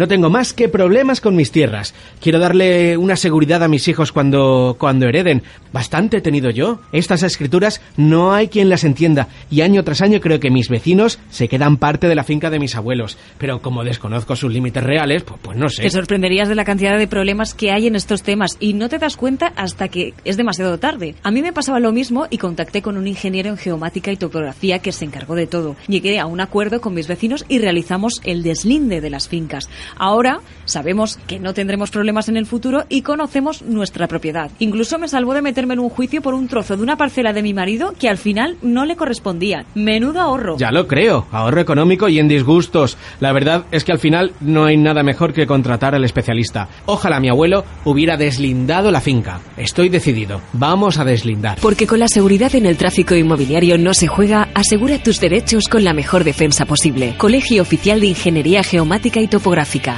No 0.00 0.08
tengo 0.08 0.30
más 0.30 0.54
que 0.54 0.70
problemas 0.70 1.20
con 1.20 1.36
mis 1.36 1.52
tierras. 1.52 1.92
Quiero 2.22 2.38
darle 2.38 2.96
una 2.96 3.16
seguridad 3.16 3.62
a 3.62 3.68
mis 3.68 3.86
hijos 3.86 4.12
cuando, 4.12 4.76
cuando 4.78 5.06
hereden. 5.06 5.42
Bastante 5.74 6.16
he 6.16 6.20
tenido 6.22 6.48
yo. 6.48 6.80
Estas 6.90 7.22
escrituras 7.22 7.82
no 7.98 8.32
hay 8.32 8.48
quien 8.48 8.70
las 8.70 8.84
entienda 8.84 9.28
y 9.50 9.60
año 9.60 9.84
tras 9.84 10.00
año 10.00 10.18
creo 10.22 10.40
que 10.40 10.50
mis 10.50 10.70
vecinos 10.70 11.18
se 11.28 11.48
quedan 11.48 11.76
parte 11.76 12.08
de 12.08 12.14
la 12.14 12.24
finca 12.24 12.48
de 12.48 12.58
mis 12.58 12.76
abuelos. 12.76 13.18
Pero 13.36 13.60
como 13.60 13.84
desconozco 13.84 14.36
sus 14.36 14.50
límites 14.50 14.82
reales, 14.82 15.22
pues, 15.22 15.38
pues 15.42 15.58
no 15.58 15.68
sé. 15.68 15.82
Te 15.82 15.90
sorprenderías 15.90 16.48
de 16.48 16.54
la 16.54 16.64
cantidad 16.64 16.96
de 16.96 17.06
problemas 17.06 17.52
que 17.52 17.70
hay 17.70 17.86
en 17.86 17.94
estos 17.94 18.22
temas 18.22 18.56
y 18.58 18.72
no 18.72 18.88
te 18.88 18.96
das 18.96 19.18
cuenta 19.18 19.52
hasta 19.54 19.88
que 19.88 20.14
es 20.24 20.38
demasiado 20.38 20.78
tarde. 20.78 21.14
A 21.22 21.30
mí 21.30 21.42
me 21.42 21.52
pasaba 21.52 21.78
lo 21.78 21.92
mismo 21.92 22.26
y 22.30 22.38
contacté 22.38 22.80
con 22.80 22.96
un 22.96 23.06
ingeniero 23.06 23.50
en 23.50 23.58
geomática 23.58 24.10
y 24.10 24.16
topografía 24.16 24.78
que 24.78 24.92
se 24.92 25.04
encargó 25.04 25.34
de 25.34 25.46
todo. 25.46 25.76
Llegué 25.88 26.18
a 26.18 26.24
un 26.24 26.40
acuerdo 26.40 26.80
con 26.80 26.94
mis 26.94 27.06
vecinos 27.06 27.44
y 27.50 27.58
realizamos 27.58 28.22
el 28.24 28.42
deslinde 28.42 29.02
de 29.02 29.10
las 29.10 29.28
fincas. 29.28 29.68
Ahora 29.96 30.40
sabemos 30.64 31.18
que 31.26 31.38
no 31.38 31.52
tendremos 31.52 31.90
problemas 31.90 32.28
en 32.28 32.36
el 32.36 32.46
futuro 32.46 32.84
y 32.88 33.02
conocemos 33.02 33.62
nuestra 33.62 34.06
propiedad. 34.06 34.50
Incluso 34.58 34.98
me 34.98 35.08
salvó 35.08 35.34
de 35.34 35.42
meterme 35.42 35.74
en 35.74 35.80
un 35.80 35.88
juicio 35.88 36.22
por 36.22 36.34
un 36.34 36.48
trozo 36.48 36.76
de 36.76 36.82
una 36.82 36.96
parcela 36.96 37.32
de 37.32 37.42
mi 37.42 37.54
marido 37.54 37.92
que 37.98 38.08
al 38.08 38.18
final 38.18 38.56
no 38.62 38.84
le 38.84 38.96
correspondía. 38.96 39.64
Menudo 39.74 40.20
ahorro. 40.20 40.56
Ya 40.58 40.70
lo 40.70 40.86
creo, 40.86 41.26
ahorro 41.32 41.60
económico 41.60 42.08
y 42.08 42.18
en 42.18 42.28
disgustos. 42.28 42.96
La 43.18 43.32
verdad 43.32 43.64
es 43.70 43.84
que 43.84 43.92
al 43.92 43.98
final 43.98 44.32
no 44.40 44.64
hay 44.64 44.76
nada 44.76 45.02
mejor 45.02 45.32
que 45.32 45.46
contratar 45.46 45.94
al 45.94 46.04
especialista. 46.04 46.68
Ojalá 46.86 47.20
mi 47.20 47.28
abuelo 47.28 47.64
hubiera 47.84 48.16
deslindado 48.16 48.90
la 48.90 49.00
finca. 49.00 49.40
Estoy 49.56 49.88
decidido. 49.88 50.40
Vamos 50.52 50.98
a 50.98 51.04
deslindar. 51.04 51.58
Porque 51.60 51.86
con 51.86 51.98
la 51.98 52.08
seguridad 52.08 52.54
en 52.54 52.66
el 52.66 52.76
tráfico 52.76 53.14
inmobiliario 53.14 53.78
no 53.78 53.94
se 53.94 54.06
juega, 54.06 54.48
asegura 54.54 55.02
tus 55.02 55.20
derechos 55.20 55.68
con 55.68 55.84
la 55.84 55.94
mejor 55.94 56.24
defensa 56.24 56.64
posible. 56.64 57.14
Colegio 57.16 57.62
Oficial 57.62 58.00
de 58.00 58.06
Ingeniería 58.08 58.62
Geomática 58.62 59.20
y 59.20 59.28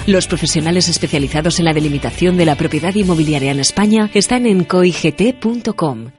Los 0.06 0.27
profesionales 0.27 0.88
especializados 0.88 1.59
en 1.59 1.64
la 1.64 1.72
delimitación 1.72 2.36
de 2.36 2.46
la 2.46 2.56
propiedad 2.56 2.95
inmobiliaria 2.95 3.50
en 3.50 3.60
España 3.60 4.11
están 4.14 4.47
en 4.47 4.64
coigt.com. 4.64 6.11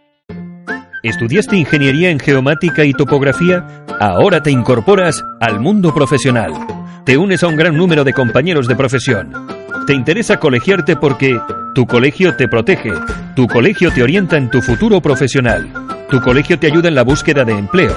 ¿Estudiaste 1.03 1.57
ingeniería 1.57 2.11
en 2.11 2.19
geomática 2.19 2.85
y 2.85 2.93
topografía? 2.93 3.85
Ahora 3.99 4.41
te 4.41 4.51
incorporas 4.51 5.21
al 5.41 5.59
mundo 5.59 5.93
profesional. 5.93 6.53
Te 7.05 7.17
unes 7.17 7.43
a 7.43 7.47
un 7.47 7.57
gran 7.57 7.75
número 7.75 8.05
de 8.05 8.13
compañeros 8.13 8.69
de 8.69 8.75
profesión. 8.77 9.33
Te 9.85 9.93
interesa 9.93 10.39
colegiarte 10.39 10.95
porque 10.95 11.37
tu 11.75 11.85
colegio 11.85 12.37
te 12.37 12.47
protege, 12.47 12.91
tu 13.35 13.47
colegio 13.47 13.91
te 13.91 14.01
orienta 14.01 14.37
en 14.37 14.49
tu 14.49 14.61
futuro 14.61 15.01
profesional, 15.01 15.69
tu 16.09 16.21
colegio 16.21 16.57
te 16.57 16.67
ayuda 16.67 16.87
en 16.87 16.95
la 16.95 17.03
búsqueda 17.03 17.43
de 17.43 17.51
empleo, 17.51 17.95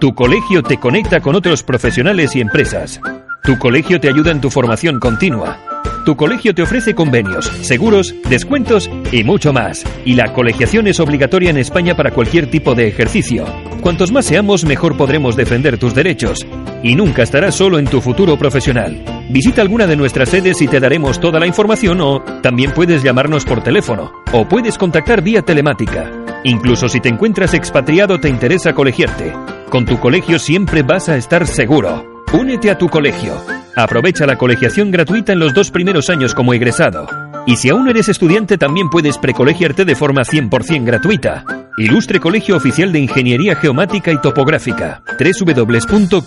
tu 0.00 0.14
colegio 0.14 0.62
te 0.62 0.78
conecta 0.78 1.20
con 1.20 1.36
otros 1.36 1.62
profesionales 1.62 2.34
y 2.34 2.40
empresas, 2.40 3.00
tu 3.42 3.58
colegio 3.58 4.00
te 4.00 4.08
ayuda 4.08 4.30
en 4.30 4.40
tu 4.40 4.50
formación 4.50 4.98
continua. 4.98 5.58
Tu 6.04 6.16
colegio 6.16 6.54
te 6.54 6.62
ofrece 6.62 6.94
convenios, 6.94 7.46
seguros, 7.62 8.14
descuentos 8.28 8.90
y 9.12 9.24
mucho 9.24 9.52
más. 9.52 9.84
Y 10.04 10.14
la 10.14 10.32
colegiación 10.32 10.86
es 10.86 11.00
obligatoria 11.00 11.50
en 11.50 11.58
España 11.58 11.94
para 11.94 12.10
cualquier 12.10 12.50
tipo 12.50 12.74
de 12.74 12.88
ejercicio. 12.88 13.44
Cuantos 13.80 14.10
más 14.10 14.24
seamos, 14.24 14.64
mejor 14.64 14.96
podremos 14.96 15.36
defender 15.36 15.78
tus 15.78 15.94
derechos. 15.94 16.46
Y 16.82 16.94
nunca 16.94 17.22
estarás 17.22 17.54
solo 17.54 17.78
en 17.78 17.86
tu 17.86 18.00
futuro 18.00 18.38
profesional. 18.38 19.02
Visita 19.28 19.60
alguna 19.60 19.86
de 19.86 19.96
nuestras 19.96 20.30
sedes 20.30 20.62
y 20.62 20.68
te 20.68 20.80
daremos 20.80 21.20
toda 21.20 21.38
la 21.38 21.46
información 21.46 22.00
o 22.00 22.22
también 22.42 22.72
puedes 22.72 23.02
llamarnos 23.02 23.44
por 23.44 23.62
teléfono 23.62 24.12
o 24.32 24.48
puedes 24.48 24.78
contactar 24.78 25.22
vía 25.22 25.42
telemática. 25.42 26.10
Incluso 26.44 26.88
si 26.88 27.00
te 27.00 27.08
encuentras 27.08 27.52
expatriado 27.52 28.18
te 28.18 28.28
interesa 28.28 28.72
colegiarte. 28.72 29.34
Con 29.68 29.84
tu 29.84 29.98
colegio 29.98 30.38
siempre 30.38 30.82
vas 30.82 31.08
a 31.08 31.16
estar 31.16 31.46
seguro. 31.46 32.17
Únete 32.32 32.70
a 32.70 32.76
tu 32.76 32.88
colegio. 32.88 33.40
Aprovecha 33.74 34.26
la 34.26 34.36
colegiación 34.36 34.90
gratuita 34.90 35.32
en 35.32 35.38
los 35.38 35.54
dos 35.54 35.70
primeros 35.70 36.10
años 36.10 36.34
como 36.34 36.52
egresado. 36.52 37.06
Y 37.46 37.56
si 37.56 37.70
aún 37.70 37.88
eres 37.88 38.10
estudiante 38.10 38.58
también 38.58 38.90
puedes 38.90 39.16
precolegiarte 39.16 39.86
de 39.86 39.94
forma 39.94 40.22
100% 40.22 40.84
gratuita. 40.84 41.44
Ilustre 41.78 42.20
Colegio 42.20 42.56
Oficial 42.56 42.92
de 42.92 42.98
Ingeniería 42.98 43.56
Geomática 43.56 44.12
y 44.12 44.20
Topográfica. 44.20 45.02
www.coigt.com 45.18 46.18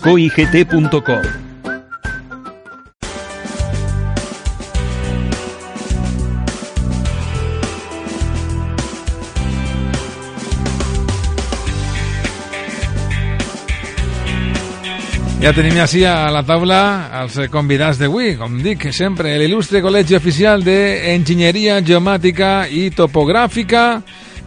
Ja 15.42 15.50
tenim 15.50 15.74
així 15.82 16.04
a 16.06 16.28
la 16.30 16.44
taula 16.46 16.76
els 17.18 17.34
convidats 17.50 17.98
d'avui, 17.98 18.36
com 18.38 18.60
dic 18.62 18.84
sempre, 18.94 19.32
l'il·lustre 19.40 19.80
Col·legi 19.82 20.14
Oficial 20.14 20.62
d'Enginyeria 20.62 21.80
Geomàtica 21.82 22.68
i 22.70 22.84
Topogràfica. 22.94 23.82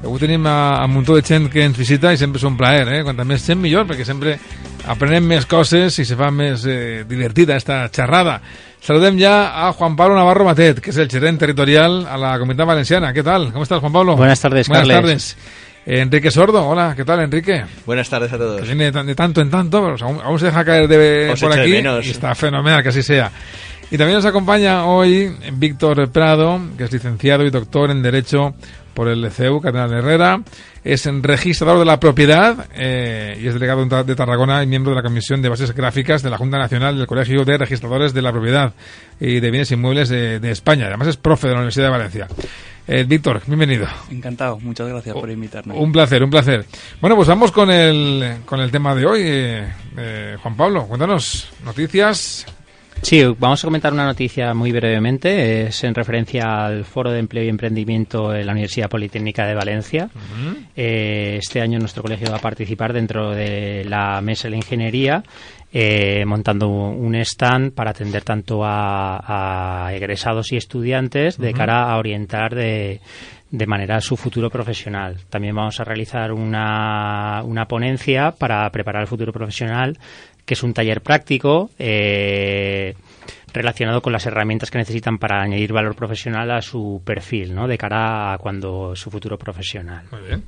Avui 0.06 0.22
tenim 0.22 0.48
a, 0.48 0.54
a 0.80 0.86
un 0.88 0.94
muntó 0.96 1.18
de 1.18 1.26
gent 1.28 1.50
que 1.52 1.66
ens 1.68 1.76
visita 1.76 2.14
i 2.16 2.20
sempre 2.22 2.40
és 2.40 2.46
un 2.48 2.56
plaer, 2.56 2.88
eh? 2.88 3.02
Quanta 3.04 3.26
més 3.28 3.44
gent 3.44 3.60
millor, 3.60 3.84
perquè 3.90 4.08
sempre 4.08 4.38
aprenem 4.88 5.28
més 5.34 5.48
coses 5.52 6.00
i 6.00 6.08
se 6.08 6.16
fa 6.16 6.32
més 6.32 6.64
eh, 6.64 7.04
divertida 7.10 7.60
esta 7.60 7.82
xerrada. 7.92 8.38
Saludem 8.86 9.20
ja 9.20 9.36
a 9.68 9.74
Juan 9.76 9.98
Pablo 10.00 10.16
Navarro 10.16 10.48
Matet, 10.48 10.80
que 10.80 10.94
és 10.96 11.02
el 11.04 11.12
gerent 11.12 11.42
territorial 11.44 12.06
a 12.08 12.16
la 12.22 12.38
Comunitat 12.40 12.72
Valenciana. 12.72 13.12
¿Qué 13.12 13.24
tal? 13.26 13.52
¿Cómo 13.52 13.68
estás, 13.68 13.82
Juan 13.84 13.92
Pablo? 13.92 14.16
Buenas 14.16 14.40
tardes, 14.40 14.70
Buenas 14.70 14.88
Carles. 14.88 15.02
tardes. 15.36 15.66
Enrique 15.86 16.32
Sordo, 16.32 16.68
hola, 16.68 16.94
¿qué 16.96 17.06
tal, 17.06 17.20
Enrique? 17.22 17.64
Buenas 17.86 18.10
tardes 18.10 18.34
a 18.34 18.38
todos. 18.38 18.60
Que 18.62 18.66
viene 18.68 18.86
de, 18.86 18.92
tan- 18.92 19.06
de 19.06 19.14
tanto 19.16 19.42
en 19.42 19.52
tanto, 19.52 19.84
pero 19.84 20.04
aún, 20.08 20.20
aún 20.24 20.40
se 20.40 20.48
deja 20.48 20.66
caer 20.66 20.88
de, 20.88 21.30
Os 21.32 21.40
por 21.40 21.54
aquí 21.54 21.72
menos. 21.74 22.06
y 22.08 22.10
está 22.12 22.34
fenomenal 22.34 22.82
que 22.82 22.90
así 22.90 23.04
sea. 23.04 23.32
Y 23.92 23.98
también 23.98 24.16
nos 24.18 24.26
acompaña 24.26 24.86
hoy 24.86 25.32
Víctor 25.54 26.10
Prado, 26.10 26.60
que 26.76 26.86
es 26.86 26.92
licenciado 26.92 27.44
y 27.46 27.52
doctor 27.52 27.92
en 27.92 28.02
Derecho 28.02 28.56
por 28.96 29.08
el 29.10 29.30
CEU, 29.30 29.62
Cardenal 29.62 29.94
Herrera. 29.94 30.42
Es 30.84 31.06
registrador 31.06 31.78
de 31.80 31.86
la 31.86 32.00
propiedad 32.00 32.66
eh, 32.74 33.38
y 33.40 33.48
es 33.48 33.54
delegado 33.54 33.86
de 34.04 34.16
Tarragona 34.16 34.64
y 34.64 34.68
miembro 34.68 34.92
de 34.92 34.96
la 34.98 35.04
Comisión 35.04 35.40
de 35.42 35.50
Bases 35.50 35.74
Gráficas 35.76 36.24
de 36.24 36.32
la 36.32 36.38
Junta 36.38 36.58
Nacional 36.58 36.98
del 36.98 37.06
Colegio 37.06 37.46
de 37.46 37.58
Registradores 37.60 38.12
de 38.14 38.22
la 38.24 38.32
Propiedad 38.32 38.74
y 39.20 39.40
de 39.40 39.52
Bienes 39.52 39.72
Inmuebles 39.72 40.10
de, 40.10 40.40
de 40.40 40.50
España. 40.52 40.88
Además 40.88 41.10
es 41.10 41.18
profe 41.18 41.48
de 41.48 41.54
la 41.54 41.60
Universidad 41.60 41.86
de 41.86 41.92
Valencia. 41.92 42.28
Eh, 42.88 43.04
Víctor, 43.04 43.42
bienvenido. 43.48 43.88
Encantado, 44.12 44.60
muchas 44.60 44.88
gracias 44.88 45.16
por 45.16 45.30
invitarme. 45.32 45.74
Un 45.74 45.92
placer, 45.92 46.24
un 46.24 46.30
placer. 46.30 46.66
Bueno, 47.02 47.16
pues 47.16 47.28
vamos 47.28 47.52
con 47.52 47.72
el, 47.72 48.38
con 48.46 48.60
el 48.60 48.70
tema 48.70 48.94
de 48.94 49.06
hoy. 49.06 49.22
eh, 49.24 49.68
eh, 49.98 50.38
Juan 50.42 50.56
Pablo, 50.56 50.86
cuéntanos 50.88 51.50
noticias. 51.64 52.46
Sí, 53.02 53.24
vamos 53.38 53.64
a 53.64 53.68
comentar 53.68 53.92
una 53.92 54.06
noticia 54.06 54.54
muy 54.54 54.72
brevemente. 54.72 55.68
Es 55.68 55.84
en 55.84 55.94
referencia 55.94 56.66
al 56.66 56.86
Foro 56.86 57.12
de 57.12 57.20
Empleo 57.20 57.44
y 57.44 57.50
Emprendimiento 57.50 58.34
en 58.34 58.46
la 58.46 58.52
Universidad 58.54 58.90
Politécnica 58.90 59.46
de 59.46 59.54
Valencia. 59.54 60.10
Eh, 60.76 61.38
este 61.40 61.62
año 61.62 61.78
nuestro 61.78 62.02
colegio 62.04 62.32
va 62.32 62.38
a 62.38 62.42
participar 62.42 62.94
dentro 62.94 63.32
de 63.32 63.84
la 63.86 64.22
Mesa 64.22 64.44
de 64.44 64.52
la 64.52 64.56
Ingeniería, 64.58 65.24
eh, 65.74 66.24
montando 66.26 66.68
un 66.68 67.16
stand 67.16 67.74
para 67.74 67.92
atender 67.92 68.24
tanto 68.24 68.64
a, 68.64 69.86
a 69.88 69.94
egresados 69.94 70.52
y 70.52 70.58
estudiantes 70.58 71.38
de 71.38 71.54
cara 71.54 71.92
a 71.92 71.98
orientar 71.98 72.56
de, 72.56 73.02
de 73.52 73.68
manera 73.68 74.02
su 74.02 74.18
futuro 74.18 74.50
profesional. 74.50 75.18
También 75.30 75.56
vamos 75.56 75.80
a 75.80 75.84
realizar 75.84 76.32
una, 76.32 77.42
una 77.44 77.66
ponencia 77.66 78.32
para 78.32 78.70
preparar 78.70 79.04
el 79.04 79.08
futuro 79.08 79.32
profesional, 79.32 79.98
que 80.46 80.54
es 80.54 80.64
un 80.64 80.74
taller 80.74 81.02
práctico 81.02 81.70
eh, 81.80 82.96
relacionado 83.54 84.02
con 84.02 84.14
las 84.14 84.26
herramientas 84.26 84.70
que 84.70 84.78
necesitan 84.78 85.18
para 85.18 85.42
añadir 85.42 85.72
valor 85.74 85.96
profesional 85.96 86.52
a 86.52 86.62
su 86.62 87.02
perfil, 87.06 87.56
¿no? 87.56 87.68
De 87.68 87.78
cara 87.78 88.34
a 88.34 88.38
cuando 88.38 88.96
su 88.96 89.10
futuro 89.10 89.38
profesional. 89.38 90.06
Muy 90.12 90.22
bien. 90.22 90.44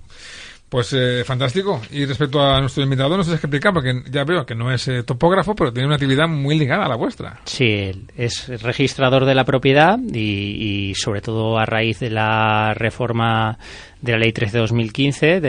Pues 0.70 0.92
eh, 0.92 1.24
fantástico. 1.24 1.82
Y 1.92 2.06
respecto 2.06 2.42
a 2.42 2.60
nuestro 2.60 2.84
invitado, 2.84 3.16
nos 3.16 3.26
tienes 3.26 3.40
que 3.40 3.48
explicar, 3.48 3.74
porque 3.74 4.02
ya 4.12 4.26
veo 4.26 4.46
que 4.46 4.54
no 4.54 4.72
es 4.72 4.88
eh, 4.90 5.04
topógrafo, 5.04 5.56
pero 5.56 5.72
tiene 5.72 5.88
una 5.88 5.96
actividad 5.96 6.28
muy 6.28 6.58
ligada 6.60 6.86
a 6.86 6.90
la 6.90 6.96
vuestra. 6.96 7.40
Sí, 7.46 7.92
es 8.18 8.62
registrador 8.62 9.26
de 9.26 9.36
la 9.36 9.46
propiedad 9.46 9.98
y, 9.98 10.90
y 10.90 10.96
sobre 10.96 11.22
todo 11.22 11.58
a 11.58 11.66
raíz 11.66 12.00
de 12.00 12.10
la 12.10 12.74
reforma 12.74 13.58
de 14.02 14.12
la 14.12 14.18
Ley 14.18 14.34
13 14.34 14.58
de 14.58 14.60
2015, 14.60 15.42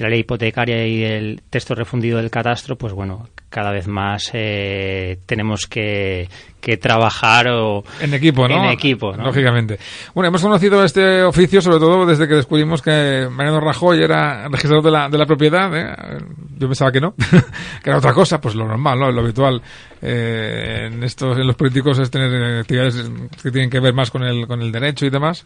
de, 0.00 0.04
la 0.04 0.10
ley 0.10 0.20
hipotecaria 0.20 0.86
y 0.86 0.98
del 0.98 1.42
texto 1.50 1.74
refundido 1.74 2.18
del 2.18 2.30
catastro, 2.30 2.76
pues 2.76 2.92
bueno, 2.92 3.28
cada 3.48 3.70
vez 3.72 3.88
más 3.88 4.30
eh, 4.32 5.18
tenemos 5.26 5.66
que, 5.66 6.28
que 6.60 6.76
trabajar 6.76 7.48
o 7.48 7.82
En 8.00 8.14
equipo, 8.14 8.46
¿no? 8.46 8.64
En 8.64 8.70
equipo, 8.70 9.16
¿no? 9.16 9.24
Lógicamente. 9.24 9.78
Bueno, 10.14 10.28
hemos 10.28 10.42
conocido 10.42 10.84
este 10.84 11.22
oficio 11.22 11.60
sobre 11.60 11.78
todo 11.78 12.06
desde 12.06 12.28
que 12.28 12.34
descubrimos 12.34 12.82
que 12.82 13.28
Mariano 13.30 13.60
Rajoy 13.60 14.02
era 14.02 14.48
registrador 14.48 14.84
de 14.84 14.90
la, 14.90 15.08
de 15.08 15.18
la 15.18 15.26
propiedad. 15.26 15.74
¿eh? 15.76 16.18
Yo 16.58 16.68
pensaba 16.68 16.92
que 16.92 17.00
no, 17.00 17.14
que 17.82 17.90
era 17.90 17.98
otra 17.98 18.12
cosa, 18.12 18.40
pues 18.40 18.54
lo 18.54 18.66
normal, 18.66 18.98
¿no? 18.98 19.10
Lo 19.10 19.22
habitual 19.22 19.60
eh, 20.02 20.88
en 20.92 21.02
estos, 21.02 21.38
en 21.38 21.46
los 21.46 21.56
políticos 21.56 21.98
es 21.98 22.10
tener 22.10 22.60
actividades 22.60 23.10
que 23.42 23.50
tienen 23.50 23.70
que 23.70 23.80
ver 23.80 23.94
más 23.94 24.10
con 24.10 24.22
el, 24.22 24.46
con 24.46 24.60
el 24.62 24.70
derecho 24.70 25.06
y 25.06 25.10
demás. 25.10 25.44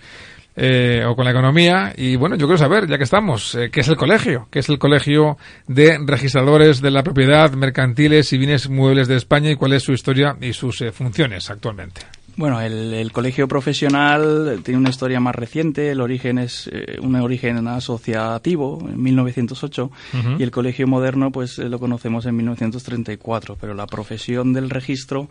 Eh, 0.57 1.05
o 1.07 1.17
con 1.17 1.25
la 1.25 1.33
economía. 1.33 1.93
Y 1.97 2.17
bueno, 2.17 2.37
yo 2.37 2.47
quiero 2.47 2.59
saber, 2.59 2.89
ya 2.89 2.99
que 2.99 3.05
estamos, 3.05 3.55
eh, 3.55 3.71
¿qué 3.71 3.81
es 3.81 3.89
el 3.89 3.97
colegio? 3.97 4.49
¿Qué 4.51 4.61
es 4.61 4.69
el 4.69 4.79
colegio 4.79 5.37
de 5.67 5.99
registradores 6.05 6.81
de 6.81 6.91
la 6.91 7.03
propiedad, 7.03 7.53
mercantiles 7.53 8.33
y 8.33 8.39
bienes 8.39 8.69
muebles 8.69 9.09
de 9.09 9.17
España 9.17 9.51
y 9.51 9.57
cuál 9.57 9.73
es 9.73 9.83
su 9.83 9.93
historia 9.93 10.37
y 10.41 10.53
sus 10.53 10.81
eh, 10.81 10.93
funciones 10.93 11.51
actualmente? 11.51 12.03
Bueno, 12.37 12.61
el, 12.61 13.13
colegio 13.13 13.47
profesional 13.47 14.61
tiene 14.65 14.79
una 14.79 14.91
historia 14.91 15.21
más 15.21 15.37
reciente. 15.37 15.93
El 15.93 16.01
origen 16.01 16.39
es 16.39 16.69
eh, 16.73 16.99
un 17.01 17.15
origen 17.15 17.69
asociativo 17.69 18.85
en 18.89 19.01
1908 19.01 19.91
y 20.39 20.43
el 20.43 20.51
colegio 20.51 20.89
moderno, 20.89 21.31
pues 21.31 21.59
lo 21.59 21.79
conocemos 21.79 22.27
en 22.27 22.35
1934. 22.37 23.57
Pero 23.61 23.75
la 23.75 23.87
profesión 23.87 24.53
del 24.53 24.69
registro 24.69 25.29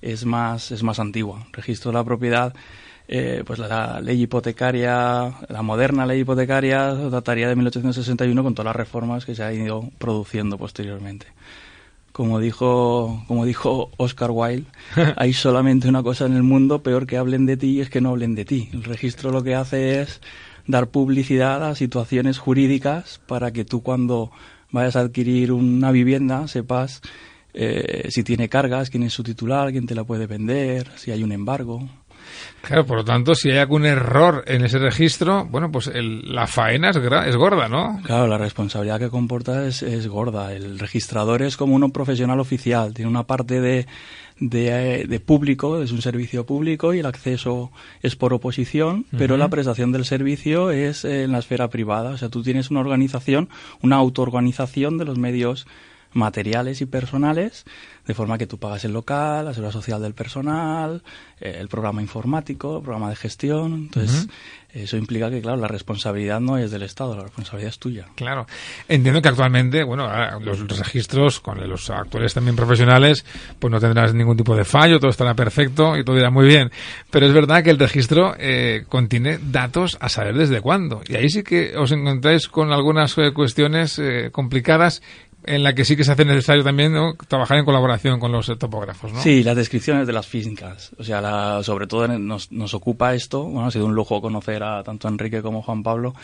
es 0.00 0.24
más 0.24 0.70
es 0.70 0.84
más 0.84 1.00
antigua. 1.00 1.44
registro 1.52 1.90
de 1.90 1.98
la 1.98 2.04
propiedad 2.04 2.54
eh, 3.06 3.42
pues 3.46 3.58
la 3.58 4.00
ley 4.00 4.22
hipotecaria, 4.22 5.34
la 5.48 5.62
moderna 5.62 6.06
ley 6.06 6.20
hipotecaria 6.20 6.94
dataría 6.94 7.48
de 7.48 7.56
1861 7.56 8.42
con 8.42 8.54
todas 8.54 8.66
las 8.66 8.76
reformas 8.76 9.24
que 9.26 9.34
se 9.34 9.44
han 9.44 9.54
ido 9.54 9.90
produciendo 9.98 10.56
posteriormente. 10.56 11.26
Como 12.12 12.38
dijo, 12.38 13.24
como 13.26 13.44
dijo 13.44 13.90
Oscar 13.96 14.30
Wilde, 14.30 14.66
hay 15.16 15.32
solamente 15.32 15.88
una 15.88 16.02
cosa 16.02 16.26
en 16.26 16.34
el 16.34 16.44
mundo 16.44 16.82
peor 16.82 17.06
que 17.06 17.16
hablen 17.16 17.44
de 17.44 17.56
ti 17.56 17.72
y 17.72 17.80
es 17.80 17.90
que 17.90 18.00
no 18.00 18.10
hablen 18.10 18.34
de 18.34 18.44
ti. 18.44 18.70
El 18.72 18.84
registro 18.84 19.30
lo 19.30 19.42
que 19.42 19.54
hace 19.54 20.00
es 20.00 20.20
dar 20.66 20.88
publicidad 20.88 21.68
a 21.68 21.74
situaciones 21.74 22.38
jurídicas 22.38 23.20
para 23.26 23.52
que 23.52 23.64
tú 23.64 23.82
cuando 23.82 24.30
vayas 24.70 24.96
a 24.96 25.00
adquirir 25.00 25.52
una 25.52 25.90
vivienda 25.90 26.48
sepas 26.48 27.02
eh, 27.52 28.08
si 28.10 28.24
tiene 28.24 28.48
cargas, 28.48 28.90
quién 28.90 29.04
es 29.04 29.12
su 29.12 29.22
titular, 29.22 29.70
quién 29.70 29.86
te 29.86 29.94
la 29.94 30.04
puede 30.04 30.26
vender, 30.26 30.90
si 30.96 31.12
hay 31.12 31.22
un 31.22 31.32
embargo. 31.32 31.88
Claro, 32.62 32.86
por 32.86 32.98
lo 32.98 33.04
tanto, 33.04 33.34
si 33.34 33.50
hay 33.50 33.58
algún 33.58 33.84
error 33.84 34.42
en 34.46 34.64
ese 34.64 34.78
registro, 34.78 35.44
bueno, 35.44 35.70
pues 35.70 35.90
la 35.94 36.46
faena 36.46 36.90
es, 36.90 36.96
es, 36.96 37.36
gorda, 37.36 37.68
¿no? 37.68 38.00
Claro, 38.04 38.26
la 38.26 38.38
responsabilidad 38.38 38.98
que 38.98 39.10
comporta 39.10 39.66
es, 39.66 39.82
es, 39.82 40.08
gorda. 40.08 40.52
El 40.54 40.78
registrador 40.78 41.42
es 41.42 41.56
como 41.56 41.74
uno 41.74 41.90
profesional 41.90 42.40
oficial, 42.40 42.94
tiene 42.94 43.10
una 43.10 43.24
parte 43.24 43.60
de, 43.60 43.86
de, 44.40 45.06
de, 45.06 45.20
público, 45.20 45.82
es 45.82 45.92
un 45.92 46.00
servicio 46.00 46.46
público 46.46 46.94
y 46.94 47.00
el 47.00 47.06
acceso 47.06 47.70
es 48.02 48.16
por 48.16 48.32
oposición, 48.32 49.04
pero 49.16 49.36
la 49.36 49.48
prestación 49.48 49.92
del 49.92 50.04
servicio 50.04 50.70
es 50.70 51.04
en 51.04 51.32
la 51.32 51.38
esfera 51.38 51.68
privada. 51.68 52.10
O 52.10 52.16
sea, 52.16 52.30
tú 52.30 52.42
tienes 52.42 52.70
una 52.70 52.80
organización, 52.80 53.48
una 53.82 53.96
autoorganización 53.96 54.98
de 54.98 55.04
los 55.04 55.18
medios 55.18 55.66
materiales 56.14 56.80
y 56.80 56.86
personales, 56.86 57.64
de 58.06 58.14
forma 58.14 58.38
que 58.38 58.46
tú 58.46 58.58
pagas 58.58 58.84
el 58.84 58.92
local, 58.92 59.44
la 59.44 59.52
seguridad 59.52 59.72
social 59.72 60.02
del 60.02 60.14
personal, 60.14 61.02
eh, 61.40 61.56
el 61.58 61.68
programa 61.68 62.02
informático, 62.02 62.78
el 62.78 62.82
programa 62.82 63.10
de 63.10 63.16
gestión. 63.16 63.74
Entonces, 63.74 64.28
eso 64.74 64.96
implica 64.96 65.30
que, 65.30 65.40
claro, 65.40 65.56
la 65.56 65.68
responsabilidad 65.68 66.40
no 66.40 66.58
es 66.58 66.70
del 66.70 66.82
Estado, 66.82 67.16
la 67.16 67.22
responsabilidad 67.22 67.70
es 67.70 67.78
tuya. 67.78 68.06
Claro. 68.16 68.46
Entiendo 68.88 69.22
que 69.22 69.28
actualmente, 69.28 69.84
bueno, 69.84 70.08
los 70.40 70.78
registros 70.78 71.40
con 71.40 71.66
los 71.68 71.88
actuales 71.90 72.34
también 72.34 72.56
profesionales, 72.56 73.24
pues 73.58 73.70
no 73.70 73.78
tendrás 73.78 74.12
ningún 74.14 74.36
tipo 74.36 74.56
de 74.56 74.64
fallo, 74.64 74.98
todo 74.98 75.10
estará 75.10 75.34
perfecto 75.34 75.96
y 75.96 76.04
todo 76.04 76.18
irá 76.18 76.30
muy 76.30 76.46
bien. 76.46 76.70
Pero 77.10 77.26
es 77.26 77.32
verdad 77.32 77.62
que 77.62 77.70
el 77.70 77.78
registro 77.78 78.34
eh, 78.38 78.84
contiene 78.88 79.38
datos 79.38 79.96
a 80.00 80.08
saber 80.08 80.36
desde 80.36 80.60
cuándo. 80.60 81.02
Y 81.06 81.14
ahí 81.16 81.30
sí 81.30 81.42
que 81.42 81.76
os 81.76 81.92
encontráis 81.92 82.48
con 82.48 82.72
algunas 82.72 83.16
eh, 83.16 83.32
cuestiones 83.32 84.00
complicadas 84.32 85.02
en 85.46 85.62
la 85.62 85.74
que 85.74 85.84
sí 85.84 85.96
que 85.96 86.04
se 86.04 86.12
hace 86.12 86.24
necesario 86.24 86.64
también 86.64 86.94
trabajar 87.28 87.58
en 87.58 87.64
colaboración 87.64 88.18
con 88.18 88.32
los 88.32 88.46
topógrafos, 88.58 89.12
¿no? 89.12 89.20
Sí, 89.20 89.42
las 89.42 89.56
descripciones 89.56 90.06
de 90.06 90.12
las 90.12 90.26
fincas. 90.26 90.92
O 90.98 91.04
sea, 91.04 91.62
sobre 91.62 91.86
todo 91.86 92.08
nos, 92.08 92.50
nos, 92.50 92.74
ocupa 92.74 93.14
esto, 93.14 93.44
bueno, 93.44 93.66
ha 93.66 93.70
sido 93.70 93.86
un 93.86 93.94
lujo 93.94 94.20
conocer 94.20 94.62
a 94.62 94.82
tanto 94.82 95.08
Enrique 95.08 95.42
como 95.42 95.62
Juan 95.62 95.82
Pablo, 95.82 96.14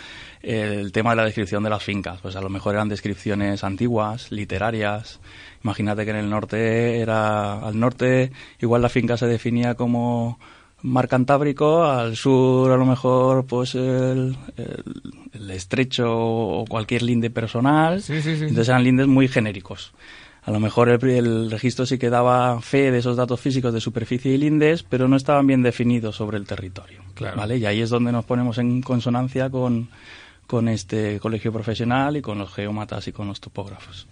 el 0.43 0.93
tema 0.93 1.11
de 1.11 1.17
la 1.17 1.25
descripción 1.25 1.63
de 1.63 1.71
las 1.71 1.83
fincas. 1.83 2.21
Pues 2.21 2.37
a 2.37 2.41
lo 2.41 2.49
mejor 2.49 2.75
eran 2.75 2.89
descripciones 2.89 3.65
antiguas, 3.65 4.31
literarias. 4.33 5.21
Imagínate 5.63 6.05
que 6.05 6.11
en 6.11 6.17
el 6.17 6.31
norte 6.31 7.01
era, 7.01 7.59
al 7.59 7.79
norte 7.79 8.33
igual 8.61 8.83
la 8.83 8.89
finca 8.89 9.17
se 9.17 9.27
definía 9.27 9.75
como 9.75 10.39
mar 10.83 11.09
Cantábrico, 11.09 11.85
al 11.85 12.17
sur 12.17 12.71
a 12.71 12.77
lo 12.77 12.87
mejor 12.87 13.47
pues 13.47 13.75
el, 13.75 14.37
el, 14.57 15.51
estrecho 15.51 16.07
o 16.11 16.65
cualquier 16.67 17.03
linde 17.03 17.31
personal. 17.31 18.03
Entonces 18.09 18.69
eran 18.69 18.85
lindes 18.85 19.07
muy 19.07 19.29
genéricos. 19.29 19.93
A 20.43 20.51
lo 20.51 20.61
mejor 20.61 20.89
el, 20.89 21.51
registro 21.51 21.85
sí 21.85 21.99
que 21.99 22.09
daba 22.09 22.61
fe 22.63 22.91
de 22.91 22.99
esos 22.99 23.17
datos 23.17 23.41
físicos 23.41 23.75
de 23.75 23.81
superficie 23.81 24.33
y 24.33 24.39
lindes, 24.39 24.83
pero 24.83 25.07
no 25.07 25.17
estaban 25.17 25.47
bien 25.47 25.63
definidos 25.63 26.17
sobre 26.17 26.39
el 26.39 26.47
territorio. 26.47 27.03
¿vale? 27.37 27.59
Y 27.59 27.67
ahí 27.67 27.81
es 27.81 27.91
donde 27.91 28.11
nos 28.11 28.25
ponemos 28.25 28.57
en 28.59 28.81
consonancia 28.81 29.51
con, 29.51 29.91
con 30.47 30.69
este 30.69 31.21
colegio 31.21 31.53
profesional 31.53 32.17
y 32.17 32.23
con 32.23 32.39
los 32.39 32.53
geómatas 32.53 33.07
y 33.09 33.13
con 33.13 33.29
los 33.29 33.41
topógrafos. 33.41 34.07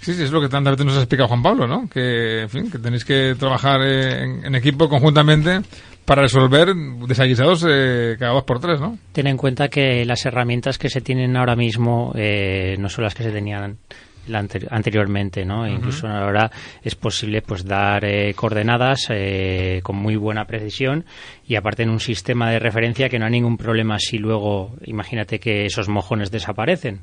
Sí, 0.00 0.14
sí, 0.14 0.22
es 0.22 0.30
lo 0.30 0.40
que 0.40 0.48
tantas 0.48 0.72
veces 0.72 0.86
nos 0.86 0.96
ha 0.96 1.00
explicado 1.00 1.28
Juan 1.28 1.42
Pablo, 1.42 1.66
¿no? 1.66 1.88
Que, 1.88 2.42
en 2.42 2.48
fin, 2.48 2.70
que 2.70 2.78
tenéis 2.78 3.04
que 3.04 3.34
trabajar 3.38 3.80
eh, 3.82 4.22
en, 4.22 4.54
equipo 4.54 4.88
conjuntamente 4.88 5.60
para 6.04 6.22
resolver 6.22 6.74
desaguisados 6.74 7.66
eh, 7.68 8.16
cada 8.18 8.32
dos 8.32 8.44
por 8.44 8.60
tres, 8.60 8.80
¿no? 8.80 8.96
Ten 9.12 9.26
en 9.26 9.36
cuenta 9.36 9.68
que 9.68 10.04
las 10.04 10.24
herramientas 10.24 10.78
que 10.78 10.88
se 10.88 11.00
tienen 11.00 11.36
ahora 11.36 11.56
mismo 11.56 12.12
eh, 12.14 12.76
no 12.78 12.88
son 12.88 13.04
las 13.04 13.14
que 13.14 13.24
se 13.24 13.32
tenían 13.32 13.78
anteriormente, 14.36 15.44
¿no? 15.44 15.66
Incluso 15.66 16.06
ahora 16.08 16.50
es 16.82 16.94
posible 16.94 17.42
pues 17.42 17.64
dar 17.64 18.04
eh, 18.04 18.34
coordenadas 18.34 19.08
eh, 19.10 19.80
con 19.82 19.96
muy 19.96 20.16
buena 20.16 20.44
precisión 20.44 21.04
y 21.46 21.56
aparte 21.56 21.82
en 21.82 21.90
un 21.90 22.00
sistema 22.00 22.50
de 22.50 22.58
referencia 22.58 23.08
que 23.08 23.18
no 23.18 23.26
hay 23.26 23.32
ningún 23.32 23.56
problema 23.56 23.98
si 23.98 24.18
luego, 24.18 24.74
imagínate 24.84 25.38
que 25.38 25.66
esos 25.66 25.88
mojones 25.88 26.30
desaparecen, 26.30 27.00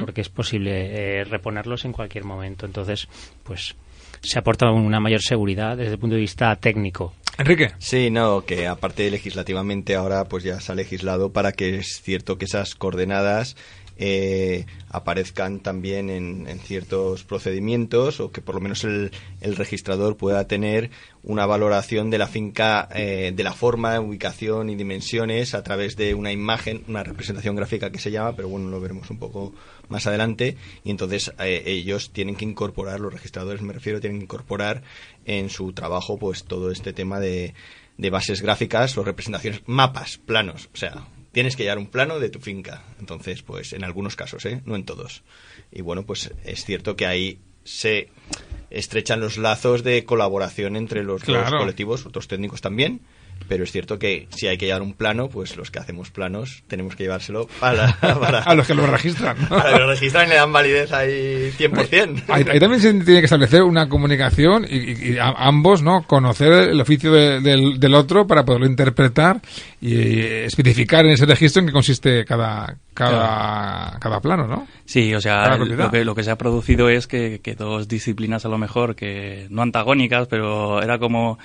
porque 0.00 0.20
es 0.20 0.28
posible 0.28 1.20
eh, 1.20 1.24
reponerlos 1.24 1.84
en 1.84 1.92
cualquier 1.92 2.24
momento. 2.24 2.66
Entonces, 2.66 3.08
pues 3.44 3.76
se 4.20 4.38
aporta 4.38 4.70
una 4.70 5.00
mayor 5.00 5.22
seguridad 5.22 5.76
desde 5.76 5.92
el 5.92 5.98
punto 5.98 6.14
de 6.14 6.20
vista 6.20 6.54
técnico. 6.56 7.14
Enrique. 7.38 7.70
Sí, 7.78 8.10
no, 8.10 8.44
que 8.44 8.66
aparte 8.66 9.08
legislativamente 9.10 9.94
ahora 9.94 10.24
pues 10.24 10.42
ya 10.42 10.60
se 10.60 10.72
ha 10.72 10.74
legislado 10.74 11.32
para 11.32 11.52
que 11.52 11.76
es 11.76 12.00
cierto 12.02 12.36
que 12.36 12.46
esas 12.46 12.74
coordenadas 12.74 13.56
eh, 13.98 14.64
aparezcan 14.90 15.58
también 15.58 16.08
en, 16.08 16.46
ciertos 16.60 17.24
procedimientos 17.24 18.20
o 18.20 18.30
que 18.30 18.40
por 18.40 18.54
lo 18.54 18.60
menos 18.60 18.84
el, 18.84 19.10
registrador 19.40 20.16
pueda 20.16 20.46
tener 20.46 20.90
una 21.22 21.46
valoración 21.46 22.08
de 22.10 22.18
la 22.18 22.28
finca, 22.28 22.88
eh, 22.94 23.32
de 23.34 23.42
la 23.42 23.52
forma, 23.52 24.00
ubicación 24.00 24.70
y 24.70 24.76
dimensiones 24.76 25.54
a 25.54 25.62
través 25.62 25.96
de 25.96 26.14
una 26.14 26.30
imagen, 26.30 26.84
una 26.88 27.02
representación 27.02 27.56
gráfica 27.56 27.90
que 27.90 27.98
se 27.98 28.10
llama, 28.12 28.36
pero 28.36 28.48
bueno, 28.48 28.68
lo 28.68 28.80
veremos 28.80 29.10
un 29.10 29.18
poco 29.18 29.52
más 29.88 30.06
adelante. 30.06 30.56
Y 30.84 30.90
entonces 30.90 31.32
eh, 31.40 31.64
ellos 31.66 32.10
tienen 32.10 32.36
que 32.36 32.44
incorporar, 32.44 33.00
los 33.00 33.12
registradores 33.12 33.62
me 33.62 33.72
refiero, 33.72 34.00
tienen 34.00 34.20
que 34.20 34.24
incorporar 34.24 34.82
en 35.24 35.50
su 35.50 35.72
trabajo 35.72 36.18
pues 36.18 36.44
todo 36.44 36.70
este 36.70 36.92
tema 36.92 37.18
de, 37.18 37.54
de 37.96 38.10
bases 38.10 38.42
gráficas 38.42 38.96
o 38.96 39.02
representaciones, 39.02 39.62
mapas, 39.66 40.18
planos, 40.18 40.70
o 40.72 40.76
sea, 40.76 41.04
tienes 41.32 41.56
que 41.56 41.62
llevar 41.62 41.78
un 41.78 41.88
plano 41.88 42.18
de 42.18 42.30
tu 42.30 42.40
finca. 42.40 42.84
Entonces, 43.00 43.42
pues 43.42 43.72
en 43.72 43.84
algunos 43.84 44.16
casos, 44.16 44.44
¿eh? 44.46 44.62
no 44.64 44.76
en 44.76 44.84
todos. 44.84 45.22
Y 45.70 45.82
bueno, 45.82 46.04
pues 46.04 46.32
es 46.44 46.64
cierto 46.64 46.96
que 46.96 47.06
ahí 47.06 47.38
se 47.64 48.08
estrechan 48.70 49.20
los 49.20 49.38
lazos 49.38 49.82
de 49.84 50.04
colaboración 50.04 50.76
entre 50.76 51.04
los 51.04 51.24
dos 51.24 51.50
colectivos, 51.50 52.06
otros 52.06 52.28
técnicos 52.28 52.60
también, 52.60 53.00
pero 53.46 53.64
es 53.64 53.72
cierto 53.72 53.98
que 53.98 54.26
si 54.30 54.46
hay 54.46 54.58
que 54.58 54.66
llevar 54.66 54.82
un 54.82 54.94
plano, 54.94 55.28
pues 55.28 55.56
los 55.56 55.70
que 55.70 55.78
hacemos 55.78 56.10
planos 56.10 56.64
tenemos 56.66 56.96
que 56.96 57.04
llevárselo 57.04 57.48
para... 57.60 57.90
a 58.00 58.54
los 58.54 58.66
que 58.66 58.74
lo 58.74 58.86
registran. 58.86 59.36
A 59.50 59.54
los 59.54 59.72
que 59.72 59.78
lo 59.78 59.86
registran 59.86 60.26
y 60.26 60.30
le 60.30 60.34
dan 60.36 60.52
validez 60.52 60.92
ahí 60.92 61.52
100%. 61.56 62.24
Ahí, 62.28 62.44
también 62.58 62.80
se 62.80 62.92
tiene 62.92 63.20
que 63.20 63.24
establecer 63.24 63.62
una 63.62 63.88
comunicación 63.88 64.66
y, 64.68 65.16
ambos, 65.18 65.82
¿no? 65.82 66.02
Conocer 66.06 66.70
el 66.70 66.80
oficio 66.80 67.12
del, 67.12 67.78
del, 67.78 67.94
otro 67.94 68.26
para 68.26 68.44
poderlo 68.44 68.66
interpretar 68.66 69.40
y 69.80 70.18
especificar 70.20 71.06
en 71.06 71.12
ese 71.12 71.24
registro 71.24 71.60
en 71.60 71.66
qué 71.66 71.72
consiste 71.72 72.24
cada, 72.24 72.76
cada, 72.94 73.96
cada 74.00 74.20
plano, 74.20 74.48
¿no? 74.48 74.66
Sí, 74.84 75.14
o 75.14 75.20
sea, 75.20 75.56
lo 75.56 75.90
que, 75.90 76.04
lo 76.04 76.14
que 76.16 76.24
se 76.24 76.32
ha 76.32 76.36
producido 76.36 76.88
es 76.88 77.06
que, 77.06 77.40
que, 77.40 77.54
dos 77.54 77.86
disciplinas 77.86 78.44
a 78.44 78.48
lo 78.48 78.58
mejor, 78.58 78.96
que 78.96 79.46
no 79.50 79.62
antagónicas, 79.62 80.26
pero 80.26 80.82
era 80.82 80.98
como 80.98 81.38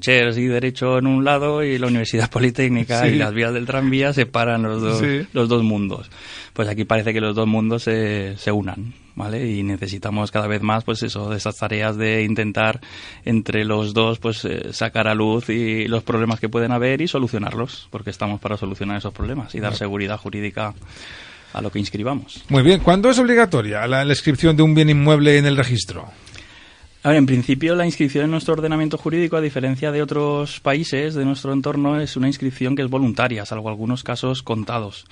chairs 0.00 0.38
y 0.38 0.46
derecho 0.46 0.98
en 0.98 1.08
un 1.08 1.24
lado 1.24 1.64
y 1.64 1.78
la 1.78 1.88
Universidad 1.88 2.30
Politécnica 2.30 3.08
y 3.08 3.16
las 3.16 3.34
vías 3.34 3.52
del 3.52 3.66
tranvía 3.66 4.12
separan 4.12 4.62
los 4.62 4.80
dos, 4.80 5.02
los 5.32 5.48
dos 5.48 5.62
mundos. 5.64 6.10
Pues 6.52 6.68
aquí 6.68 6.84
parece 6.84 7.12
que 7.12 7.20
los 7.20 7.34
dos 7.34 7.48
mundos 7.48 7.82
se, 7.82 8.36
se 8.36 8.52
unan. 8.52 8.94
¿Vale? 9.18 9.50
Y 9.50 9.64
necesitamos 9.64 10.30
cada 10.30 10.46
vez 10.46 10.62
más, 10.62 10.84
pues 10.84 11.02
eso, 11.02 11.28
de 11.28 11.38
esas 11.38 11.56
tareas 11.56 11.96
de 11.96 12.22
intentar 12.22 12.80
entre 13.24 13.64
los 13.64 13.92
dos, 13.92 14.20
pues 14.20 14.44
eh, 14.44 14.72
sacar 14.72 15.08
a 15.08 15.14
luz 15.16 15.48
y 15.48 15.88
los 15.88 16.04
problemas 16.04 16.38
que 16.38 16.48
pueden 16.48 16.70
haber 16.70 17.00
y 17.00 17.08
solucionarlos, 17.08 17.88
porque 17.90 18.10
estamos 18.10 18.40
para 18.40 18.56
solucionar 18.56 18.96
esos 18.96 19.12
problemas 19.12 19.56
y 19.56 19.60
dar 19.60 19.74
seguridad 19.74 20.18
jurídica 20.18 20.72
a 21.52 21.60
lo 21.60 21.72
que 21.72 21.80
inscribamos. 21.80 22.44
Muy 22.48 22.62
bien, 22.62 22.78
¿cuándo 22.78 23.10
es 23.10 23.18
obligatoria 23.18 23.88
la, 23.88 24.04
inscripción 24.04 24.56
de 24.56 24.62
un 24.62 24.72
bien 24.72 24.88
inmueble 24.88 25.36
en 25.36 25.46
el 25.46 25.56
registro? 25.56 26.06
A 27.02 27.08
ver, 27.08 27.18
en 27.18 27.26
principio 27.26 27.74
la 27.74 27.86
inscripción 27.86 28.26
en 28.26 28.30
nuestro 28.30 28.54
ordenamiento 28.54 28.98
jurídico, 28.98 29.36
a 29.36 29.40
diferencia 29.40 29.90
de 29.90 30.00
otros 30.00 30.60
países 30.60 31.16
de 31.16 31.24
nuestro 31.24 31.52
entorno, 31.52 32.00
es 32.00 32.16
una 32.16 32.28
inscripción 32.28 32.76
que 32.76 32.82
es 32.82 32.88
voluntaria, 32.88 33.44
salvo 33.44 33.68
algunos 33.68 34.04
casos 34.04 34.44
contados. 34.44 35.06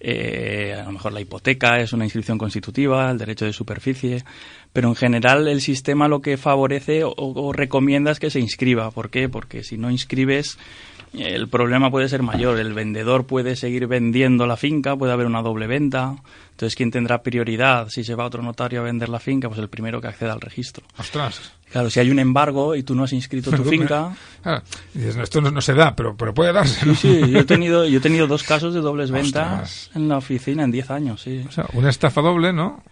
Eh, 0.00 0.74
a 0.78 0.84
lo 0.84 0.92
mejor 0.92 1.12
la 1.12 1.20
hipoteca 1.20 1.76
es 1.80 1.92
una 1.92 2.04
inscripción 2.04 2.38
constitutiva, 2.38 3.10
el 3.10 3.18
derecho 3.18 3.44
de 3.44 3.52
superficie, 3.52 4.24
pero 4.72 4.88
en 4.88 4.94
general 4.94 5.48
el 5.48 5.60
sistema 5.60 6.08
lo 6.08 6.20
que 6.20 6.36
favorece 6.36 7.04
o, 7.04 7.14
o 7.16 7.52
recomienda 7.52 8.10
es 8.10 8.20
que 8.20 8.30
se 8.30 8.40
inscriba. 8.40 8.90
¿Por 8.90 9.10
qué? 9.10 9.28
Porque 9.28 9.62
si 9.64 9.78
no 9.78 9.90
inscribes 9.90 10.58
el 11.24 11.48
problema 11.48 11.90
puede 11.90 12.08
ser 12.08 12.22
mayor. 12.22 12.58
El 12.58 12.74
vendedor 12.74 13.26
puede 13.26 13.56
seguir 13.56 13.86
vendiendo 13.86 14.46
la 14.46 14.56
finca, 14.56 14.96
puede 14.96 15.12
haber 15.12 15.26
una 15.26 15.42
doble 15.42 15.66
venta. 15.66 16.16
Entonces, 16.50 16.74
¿quién 16.74 16.90
tendrá 16.90 17.22
prioridad 17.22 17.88
si 17.88 18.04
se 18.04 18.14
va 18.14 18.24
a 18.24 18.26
otro 18.26 18.42
notario 18.42 18.80
a 18.80 18.84
vender 18.84 19.08
la 19.08 19.20
finca? 19.20 19.48
Pues 19.48 19.60
el 19.60 19.68
primero 19.68 20.00
que 20.00 20.08
acceda 20.08 20.32
al 20.32 20.40
registro. 20.40 20.84
Ostras. 20.98 21.52
Claro, 21.70 21.90
si 21.90 22.00
hay 22.00 22.10
un 22.10 22.18
embargo 22.18 22.74
y 22.74 22.82
tú 22.82 22.94
no 22.94 23.04
has 23.04 23.12
inscrito 23.12 23.50
tu 23.50 23.64
finca... 23.70 24.16
Ah, 24.44 24.62
dices, 24.94 25.16
esto 25.16 25.40
no, 25.40 25.60
se 25.60 25.74
da, 25.74 25.94
pero, 25.94 26.16
pero 26.16 26.32
puede 26.32 26.52
darse. 26.52 26.84
Sí, 26.94 26.94
sí, 26.94 27.30
yo 27.30 27.40
he, 27.40 27.44
tenido, 27.44 27.84
yo 27.86 27.98
he 27.98 28.02
tenido 28.02 28.26
dos 28.26 28.42
casos 28.42 28.72
de 28.72 28.80
dobles 28.80 29.10
ventas 29.12 29.90
en 29.94 30.08
la 30.08 30.18
oficina 30.18 30.64
en 30.64 30.70
10 30.70 30.90
años, 30.90 31.22
sí. 31.22 31.44
O 31.46 31.52
sea, 31.52 31.66
una 31.74 31.90
estafa 31.90 32.20
doble, 32.20 32.52
¿no? 32.52 32.82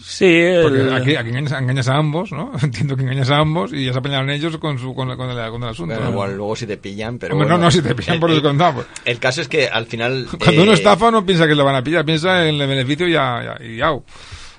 Sí, 0.00 0.42
porque 0.62 0.94
aquí, 0.94 1.16
aquí 1.16 1.30
engañas, 1.30 1.88
a 1.88 1.96
ambos, 1.96 2.32
¿no? 2.32 2.52
Entiendo 2.62 2.96
que 2.96 3.02
engañas 3.02 3.30
a 3.30 3.38
ambos 3.38 3.72
y 3.72 3.84
ya 3.84 3.92
se 3.92 3.98
apañaron 3.98 4.30
ellos 4.30 4.56
con, 4.58 4.78
su, 4.78 4.94
con, 4.94 5.16
con, 5.16 5.30
el, 5.30 5.50
con 5.50 5.62
el 5.62 5.68
asunto. 5.68 5.94
igual 6.08 6.36
luego 6.36 6.56
si 6.56 6.66
te 6.66 6.76
pillan, 6.76 7.18
pero. 7.18 7.34
no, 7.34 7.58
no, 7.58 7.70
si 7.70 7.82
te 7.82 7.94
pillan 7.94 8.20
por 8.20 8.30
el, 8.30 8.42
contado. 8.42 8.74
Pues. 8.76 8.86
El 9.04 9.18
caso 9.18 9.40
es 9.40 9.48
que 9.48 9.68
al 9.68 9.86
final. 9.86 10.26
Cuando 10.38 10.62
uno 10.62 10.72
eh, 10.72 10.74
estafa 10.74 11.10
no 11.10 11.26
piensa 11.26 11.46
que 11.46 11.54
lo 11.54 11.64
van 11.64 11.76
a 11.76 11.82
pillar, 11.82 12.04
piensa 12.04 12.48
en 12.48 12.60
el 12.60 12.68
beneficio 12.68 13.08
y 13.08 13.12
ya, 13.12 13.58
y 13.60 13.76
ya. 13.76 13.92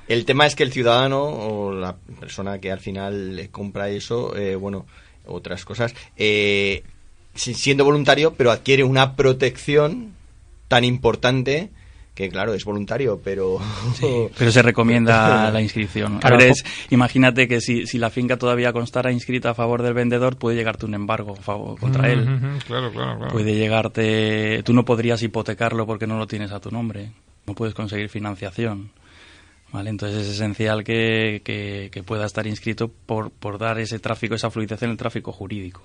El 0.07 0.25
tema 0.25 0.45
es 0.47 0.55
que 0.55 0.63
el 0.63 0.71
ciudadano 0.71 1.21
o 1.21 1.71
la 1.71 1.95
persona 2.19 2.59
que 2.59 2.71
al 2.71 2.79
final 2.79 3.35
le 3.35 3.49
compra 3.49 3.89
eso, 3.89 4.35
eh, 4.35 4.55
bueno, 4.55 4.87
otras 5.25 5.65
cosas, 5.65 5.93
eh, 6.17 6.83
siendo 7.35 7.85
voluntario, 7.85 8.33
pero 8.33 8.51
adquiere 8.51 8.83
una 8.83 9.15
protección 9.15 10.13
tan 10.67 10.83
importante 10.83 11.69
que 12.19 12.27
claro, 12.27 12.53
es 12.53 12.65
voluntario, 12.65 13.21
pero... 13.23 13.59
pero 14.37 14.51
se 14.51 14.61
recomienda 14.61 15.49
la 15.53 15.61
inscripción. 15.61 16.19
A 16.21 16.35
ver, 16.35 16.51
imagínate 16.89 17.47
que 17.47 17.61
si, 17.61 17.87
si, 17.87 17.97
la 17.97 18.09
finca 18.09 18.35
todavía 18.35 18.73
constara 18.73 19.09
inscrita 19.13 19.51
a 19.51 19.53
favor 19.53 19.83
del 19.83 19.93
vendedor, 19.93 20.35
puede 20.35 20.57
llegarte 20.57 20.85
un 20.85 20.95
embargo 20.95 21.37
contra 21.79 22.11
él. 22.11 22.25
Claro, 22.67 22.91
claro, 22.91 23.17
claro. 23.17 23.27
Puede 23.31 23.55
llegarte... 23.55 24.63
Tú 24.63 24.73
no 24.73 24.83
podrías 24.83 25.23
hipotecarlo 25.23 25.85
porque 25.85 26.07
no 26.07 26.17
lo 26.17 26.27
tienes 26.27 26.51
a 26.51 26.59
tu 26.59 26.71
nombre. 26.71 27.13
No 27.47 27.55
puedes 27.55 27.73
conseguir 27.73 28.09
financiación. 28.09 28.91
¿Vale? 29.71 29.89
Entonces 29.89 30.27
es 30.27 30.33
esencial 30.33 30.83
que, 30.83 31.41
que, 31.45 31.89
que 31.89 32.03
pueda 32.03 32.25
estar 32.25 32.45
inscrito 32.47 32.91
por, 33.05 33.31
por 33.31 33.59
dar 33.59 33.79
ese 33.79 33.99
tráfico, 33.99 34.35
esa 34.35 34.49
fluidez 34.49 34.83
en 34.83 34.89
el 34.89 34.97
tráfico 34.97 35.31
jurídico 35.31 35.83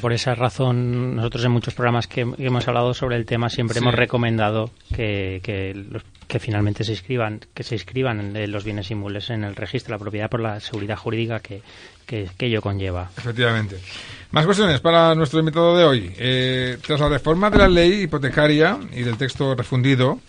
por 0.00 0.12
esa 0.12 0.34
razón, 0.34 1.16
nosotros 1.16 1.44
en 1.44 1.50
muchos 1.50 1.74
programas 1.74 2.06
que, 2.06 2.20
hemos 2.38 2.68
hablado 2.68 2.94
sobre 2.94 3.16
el 3.16 3.26
tema 3.26 3.48
siempre 3.48 3.78
hemos 3.78 3.94
recomendado 3.94 4.70
que, 4.94 5.40
que, 5.42 6.38
finalmente 6.38 6.84
se 6.84 6.92
inscriban, 6.92 7.40
que 7.54 7.62
se 7.62 7.76
inscriban 7.76 8.34
los 8.50 8.64
bienes 8.64 8.90
inmuebles 8.90 9.30
en 9.30 9.44
el 9.44 9.54
registro 9.54 9.92
de 9.92 9.98
la 9.98 10.02
propiedad 10.02 10.30
por 10.30 10.40
la 10.40 10.60
seguridad 10.60 10.96
jurídica 10.96 11.40
que, 11.40 11.62
que, 12.06 12.28
ello 12.40 12.60
conlleva. 12.60 13.10
Efectivamente. 13.16 13.78
Más 14.32 14.44
cuestiones 14.44 14.80
para 14.80 15.14
nuestro 15.14 15.38
invitado 15.40 15.76
de 15.76 15.84
hoy. 15.84 16.12
Eh, 16.18 16.78
tras 16.84 17.00
la 17.00 17.08
reforma 17.08 17.50
de 17.50 17.58
la 17.58 17.68
ley 17.68 18.02
hipotecaria 18.02 18.78
y 18.92 19.02
del 19.02 19.16
texto 19.16 19.54
refundido, 19.54 20.20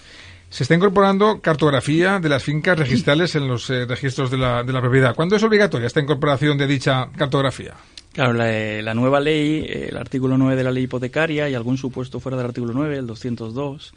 se 0.50 0.64
está 0.64 0.76
incorporando 0.76 1.42
cartografía 1.42 2.20
de 2.20 2.30
las 2.30 2.44
fincas 2.44 2.78
registrales 2.78 3.36
en 3.36 3.48
los 3.48 3.70
eh, 3.70 3.86
registros 3.86 4.32
de 4.32 4.38
la, 4.38 4.64
de 4.64 4.72
la 4.72 4.82
propiedad. 4.82 5.16
¿Cuándo 5.16 5.36
es 5.36 5.44
obligatoria 5.44 5.88
esta 5.88 6.00
incorporación 6.00 6.58
de 6.58 6.68
dicha 6.68 7.10
cartografía? 7.18 7.74
Claro, 8.16 8.32
la, 8.32 8.94
nueva 8.94 9.20
ley, 9.20 9.68
el 9.70 9.98
artículo 9.98 10.38
9 10.38 10.56
de 10.56 10.64
la 10.64 10.72
ley 10.72 10.84
hipotecaria 10.84 11.50
y 11.50 11.54
algún 11.54 11.78
supuesto 11.78 12.22
fuera 12.22 12.38
del 12.38 12.46
artículo 12.46 12.72
9, 12.74 13.00
el 13.00 13.08
202, 13.08 13.94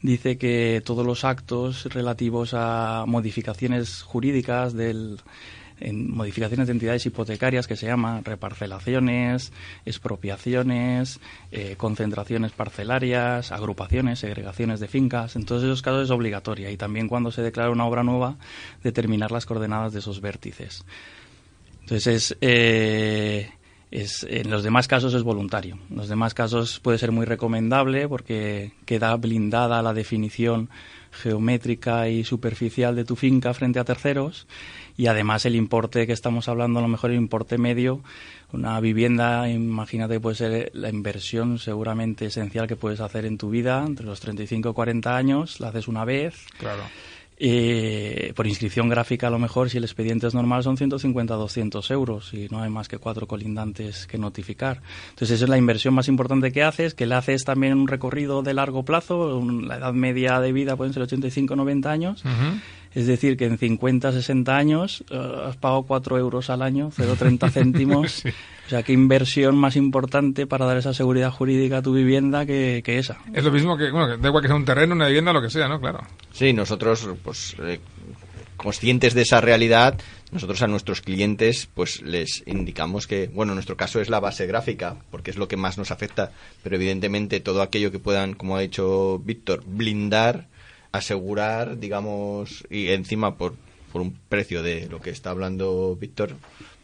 dice 0.00 0.38
que 0.38 0.80
todos 0.82 1.04
los 1.04 1.22
actos 1.22 1.84
relativos 1.92 2.54
a 2.54 3.04
modificaciones 3.06 4.00
jurídicas 4.00 4.72
del 4.72 5.20
en 5.80 6.10
modificaciones 6.10 6.66
de 6.66 6.72
entidades 6.72 7.04
hipotecarias 7.04 7.66
que 7.66 7.76
se 7.76 7.86
llaman 7.86 8.24
reparcelaciones, 8.24 9.52
expropiaciones, 9.84 11.20
eh, 11.52 11.74
concentraciones 11.76 12.52
parcelarias, 12.52 13.52
agrupaciones, 13.52 14.20
segregaciones 14.20 14.80
de 14.80 14.88
fincas. 14.88 15.36
En 15.36 15.44
todos 15.44 15.62
esos 15.62 15.82
casos 15.82 16.04
es 16.04 16.10
obligatoria 16.10 16.70
y 16.70 16.78
también 16.78 17.06
cuando 17.06 17.30
se 17.30 17.42
declara 17.42 17.70
una 17.70 17.84
obra 17.84 18.02
nueva 18.02 18.38
determinar 18.82 19.30
las 19.30 19.44
coordenadas 19.44 19.92
de 19.92 19.98
esos 19.98 20.22
vértices. 20.22 20.86
Entonces 21.82 22.32
es, 22.32 22.36
eh, 22.40 23.50
en 23.90 24.50
los 24.50 24.62
demás 24.62 24.88
casos 24.88 25.14
es 25.14 25.22
voluntario. 25.22 25.78
En 25.90 25.96
los 25.96 26.08
demás 26.08 26.34
casos 26.34 26.80
puede 26.80 26.98
ser 26.98 27.12
muy 27.12 27.24
recomendable 27.24 28.08
porque 28.08 28.72
queda 28.84 29.16
blindada 29.16 29.82
la 29.82 29.94
definición 29.94 30.68
geométrica 31.10 32.08
y 32.08 32.22
superficial 32.22 32.94
de 32.94 33.04
tu 33.04 33.16
finca 33.16 33.54
frente 33.54 33.78
a 33.78 33.84
terceros 33.84 34.46
y 34.96 35.06
además 35.06 35.46
el 35.46 35.56
importe 35.56 36.06
que 36.06 36.12
estamos 36.12 36.48
hablando, 36.48 36.80
a 36.80 36.82
lo 36.82 36.88
mejor 36.88 37.10
el 37.10 37.16
importe 37.16 37.56
medio, 37.56 38.02
una 38.52 38.78
vivienda, 38.80 39.48
imagínate, 39.48 40.20
puede 40.20 40.36
ser 40.36 40.70
la 40.74 40.90
inversión 40.90 41.58
seguramente 41.58 42.26
esencial 42.26 42.66
que 42.66 42.76
puedes 42.76 43.00
hacer 43.00 43.24
en 43.24 43.38
tu 43.38 43.48
vida 43.48 43.84
entre 43.86 44.04
los 44.04 44.20
35 44.20 44.70
y 44.70 44.72
40 44.72 45.16
años, 45.16 45.60
la 45.60 45.68
haces 45.68 45.88
una 45.88 46.04
vez. 46.04 46.46
Claro 46.58 46.82
eh, 47.40 48.32
por 48.34 48.48
inscripción 48.48 48.88
gráfica, 48.88 49.28
a 49.28 49.30
lo 49.30 49.38
mejor, 49.38 49.70
si 49.70 49.78
el 49.78 49.84
expediente 49.84 50.26
es 50.26 50.34
normal, 50.34 50.64
son 50.64 50.76
150 50.76 51.34
200 51.34 51.90
euros 51.92 52.34
y 52.34 52.48
no 52.50 52.62
hay 52.62 52.70
más 52.70 52.88
que 52.88 52.98
cuatro 52.98 53.28
colindantes 53.28 54.06
que 54.08 54.18
notificar. 54.18 54.80
Entonces, 55.10 55.36
esa 55.36 55.44
es 55.44 55.48
la 55.48 55.56
inversión 55.56 55.94
más 55.94 56.08
importante 56.08 56.50
que 56.50 56.64
haces, 56.64 56.94
que 56.94 57.06
le 57.06 57.14
haces 57.14 57.44
también 57.44 57.78
un 57.78 57.86
recorrido 57.86 58.42
de 58.42 58.54
largo 58.54 58.84
plazo. 58.84 59.40
La 59.62 59.76
edad 59.76 59.92
media 59.92 60.40
de 60.40 60.52
vida 60.52 60.76
pueden 60.76 60.92
ser 60.92 61.04
85 61.04 61.54
90 61.54 61.90
años. 61.90 62.24
Es 62.98 63.06
decir, 63.06 63.36
que 63.36 63.44
en 63.44 63.58
50, 63.58 64.10
60 64.10 64.56
años 64.56 65.04
eh, 65.08 65.42
has 65.46 65.56
pagado 65.56 65.84
4 65.84 66.18
euros 66.18 66.50
al 66.50 66.62
año, 66.62 66.90
0,30 66.90 67.48
céntimos. 67.52 68.24
O 68.66 68.68
sea, 68.68 68.82
qué 68.82 68.92
inversión 68.92 69.56
más 69.56 69.76
importante 69.76 70.48
para 70.48 70.66
dar 70.66 70.78
esa 70.78 70.92
seguridad 70.92 71.30
jurídica 71.30 71.76
a 71.76 71.82
tu 71.82 71.94
vivienda 71.94 72.44
que, 72.44 72.82
esa. 72.84 73.18
Es 73.32 73.44
lo 73.44 73.52
mismo 73.52 73.76
que, 73.76 73.92
bueno, 73.92 74.16
da 74.16 74.26
igual 74.28 74.42
que 74.42 74.48
sea 74.48 74.56
un 74.56 74.64
terreno, 74.64 74.96
una 74.96 75.06
vivienda, 75.06 75.32
lo 75.32 75.40
que 75.40 75.48
sea, 75.48 75.68
¿no? 75.68 75.80
Claro. 75.80 76.00
Sí, 76.32 76.52
nosotros, 76.52 77.08
pues, 77.22 77.54
eh, 77.62 77.78
conscientes 78.56 79.14
de 79.14 79.22
esa 79.22 79.40
realidad, 79.40 79.96
nosotros 80.32 80.60
a 80.62 80.66
nuestros 80.66 81.00
clientes, 81.00 81.68
pues, 81.72 82.02
les 82.02 82.42
indicamos 82.46 83.06
que, 83.06 83.30
bueno, 83.32 83.52
en 83.52 83.58
nuestro 83.58 83.76
caso 83.76 84.00
es 84.00 84.10
la 84.10 84.18
base 84.18 84.44
gráfica, 84.48 84.96
porque 85.12 85.30
es 85.30 85.36
lo 85.36 85.46
que 85.46 85.56
más 85.56 85.78
nos 85.78 85.92
afecta, 85.92 86.32
pero 86.64 86.74
evidentemente 86.74 87.38
todo 87.38 87.62
aquello 87.62 87.92
que 87.92 88.00
puedan, 88.00 88.34
como 88.34 88.56
ha 88.56 88.60
dicho 88.60 89.20
Víctor, 89.20 89.62
blindar, 89.64 90.48
asegurar, 90.98 91.78
digamos, 91.78 92.64
y 92.70 92.88
encima 92.88 93.36
por, 93.36 93.54
por 93.92 94.02
un 94.02 94.16
precio 94.28 94.62
de 94.62 94.88
lo 94.88 95.00
que 95.00 95.10
está 95.10 95.30
hablando 95.30 95.96
Víctor, 95.96 96.36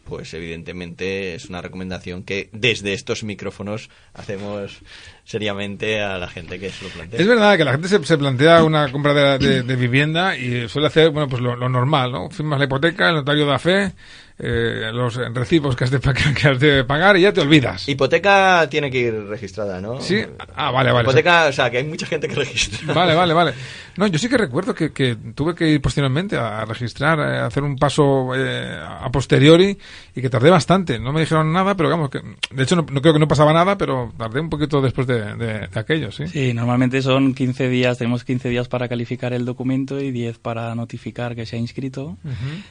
pues 0.04 0.34
evidentemente 0.34 1.34
es 1.34 1.46
una 1.46 1.62
recomendación 1.62 2.22
que 2.22 2.48
desde 2.52 2.92
estos 2.92 3.24
micrófonos 3.24 3.90
hacemos 4.12 4.80
seriamente 5.24 6.02
a 6.02 6.18
la 6.18 6.28
gente 6.28 6.60
que 6.60 6.70
se 6.70 6.84
lo 6.84 6.90
plantea. 6.90 7.20
Es 7.20 7.26
verdad 7.26 7.56
que 7.56 7.64
la 7.64 7.72
gente 7.72 7.88
se, 7.88 8.18
plantea 8.18 8.62
una 8.62 8.92
compra 8.92 9.38
de, 9.38 9.76
vivienda 9.76 10.36
y 10.36 10.68
suele 10.68 10.88
hacer 10.88 11.10
bueno 11.10 11.28
pues 11.28 11.42
lo, 11.42 11.56
lo, 11.56 11.68
normal, 11.68 12.12
¿no? 12.12 12.30
Firmas 12.30 12.58
la 12.58 12.66
hipoteca, 12.66 13.08
el 13.08 13.16
notario 13.16 13.46
da 13.46 13.58
fe, 13.58 13.92
eh, 14.38 14.90
los 14.92 15.14
recibos 15.14 15.76
que 15.76 15.84
has, 15.84 15.90
de, 15.90 16.00
que 16.40 16.48
has 16.48 16.58
de 16.58 16.84
pagar 16.84 17.16
y 17.16 17.22
ya 17.22 17.32
te 17.32 17.40
olvidas. 17.40 17.88
Hipoteca 17.88 18.68
tiene 18.68 18.90
que 18.90 18.98
ir 18.98 19.14
registrada, 19.28 19.80
¿no? 19.80 20.00
Sí, 20.00 20.22
ah, 20.56 20.70
vale, 20.70 20.90
vale. 20.90 21.04
Hipoteca, 21.04 21.46
o 21.46 21.52
sea, 21.52 21.70
que 21.70 21.78
hay 21.78 21.84
mucha 21.84 22.06
gente 22.06 22.28
que 22.28 22.34
registra. 22.44 22.92
Vale, 22.92 23.14
vale, 23.14 23.32
vale. 23.32 23.54
No, 23.96 24.08
yo 24.08 24.18
sí 24.18 24.28
que 24.28 24.36
recuerdo 24.36 24.74
que, 24.74 24.92
que 24.92 25.16
tuve 25.34 25.54
que 25.54 25.68
ir 25.68 25.80
posteriormente 25.80 26.36
a 26.36 26.64
registrar, 26.64 27.18
eh, 27.20 27.38
a 27.38 27.46
hacer 27.46 27.62
un 27.62 27.76
paso 27.76 28.34
eh, 28.34 28.76
a 28.76 29.08
posteriori 29.12 29.78
y 30.14 30.20
que 30.20 30.30
tardé 30.30 30.50
bastante. 30.50 30.98
No 30.98 31.12
me 31.12 31.20
dijeron 31.20 31.52
nada, 31.52 31.76
pero 31.76 31.88
digamos 31.88 32.10
que, 32.10 32.20
de 32.50 32.62
hecho, 32.62 32.74
no, 32.74 32.86
creo 32.86 33.12
que 33.12 33.20
no 33.20 33.28
pasaba 33.28 33.52
nada, 33.52 33.78
pero 33.78 34.12
tardé 34.16 34.40
un 34.40 34.50
poquito 34.50 34.80
después 34.80 35.06
de, 35.06 35.36
de, 35.36 35.68
aquello, 35.74 36.10
sí. 36.10 36.26
Sí, 36.26 36.54
normalmente 36.54 37.02
son 37.02 37.34
15 37.34 37.68
días, 37.68 37.98
tenemos 37.98 38.24
15 38.24 38.48
días 38.48 38.68
para 38.68 38.88
calificar 38.88 39.32
el 39.32 39.44
documento 39.44 40.00
y 40.00 40.10
10 40.10 40.38
para 40.38 40.74
notificar 40.74 41.36
que 41.36 41.46
se 41.46 41.56
ha 41.56 41.58
inscrito 41.58 42.16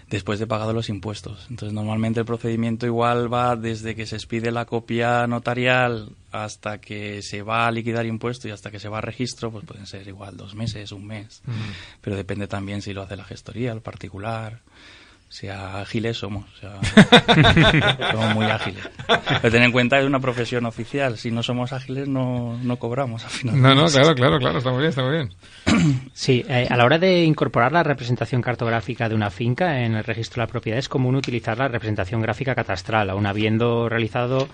después 0.10 0.39
de 0.39 0.48
pagado 0.48 0.74
los 0.74 0.89
impuestos. 0.89 1.48
Entonces, 1.53 1.75
normalmente 1.75 2.19
el 2.19 2.25
procedimiento 2.25 2.88
igual 2.88 3.31
va 3.31 3.55
desde 3.55 3.93
que 3.93 4.07
se 4.07 4.15
expide 4.15 4.51
la 4.51 4.65
copia 4.65 5.27
notarial 5.27 6.10
hasta 6.31 6.81
que 6.81 7.22
se 7.22 7.43
va 7.43 7.67
a 7.67 7.72
liquidar 7.72 8.07
impuesto 8.07 8.48
y 8.48 8.51
hasta 8.51 8.72
que 8.72 8.79
se 8.79 8.89
va 8.89 8.98
a 8.98 9.01
registro, 9.01 9.51
pues 9.51 9.63
pueden 9.63 9.86
ser 9.86 10.07
igual 10.07 10.36
dos 10.36 10.55
meses, 10.55 10.91
un 10.91 11.05
mes. 11.05 11.43
Pero 12.01 12.15
depende 12.15 12.48
también 12.48 12.81
si 12.81 12.91
lo 12.91 13.03
hace 13.03 13.15
la 13.15 13.24
gestoría, 13.24 13.72
el 13.72 13.81
particular 13.81 14.62
sea 15.34 15.82
ágiles 15.82 16.16
somos, 16.16 16.46
somos 18.12 18.36
muy 18.36 18.46
ágiles. 18.46 18.88
Pero 19.42 19.52
ten 19.52 19.63
en 19.63 19.72
cuenta 19.72 19.96
que 19.96 20.04
es 20.04 20.08
una 20.08 20.20
profesión 20.20 20.68
oficial, 20.68 21.18
si 21.18 21.32
no 21.32 21.42
somos 21.42 21.74
ágiles 21.74 22.08
no, 22.08 22.60
no 22.62 22.78
cobramos 22.78 23.24
al 23.25 23.32
final. 23.32 23.60
No, 23.60 23.74
no, 23.74 23.88
claro, 23.88 24.13
claro, 24.13 24.38
claro, 24.38 24.60
está 24.60 24.70
muy 24.70 24.82
bien, 24.82 24.90
está 24.90 25.02
muy 25.02 25.12
bien. 25.13 25.34
Sí, 26.13 26.46
eh, 26.48 26.68
a 26.70 26.78
la 26.78 26.86
hora 26.86 27.00
de 27.00 27.24
incorporar 27.24 27.72
la 27.72 27.82
representación 27.82 28.44
cartográfica 28.44 29.10
de 29.10 29.16
una 29.16 29.32
finca 29.32 29.82
en 29.82 29.96
el 29.96 30.04
registro 30.04 30.42
de 30.42 30.46
la 30.46 30.52
propiedad 30.52 30.78
es 30.78 30.88
común 30.88 31.16
utilizar 31.16 31.58
la 31.58 31.68
representación 31.68 32.22
gráfica 32.22 32.54
catastral, 32.54 33.10
aún 33.10 33.25
habiendo 33.25 33.90
realizado 33.90 34.48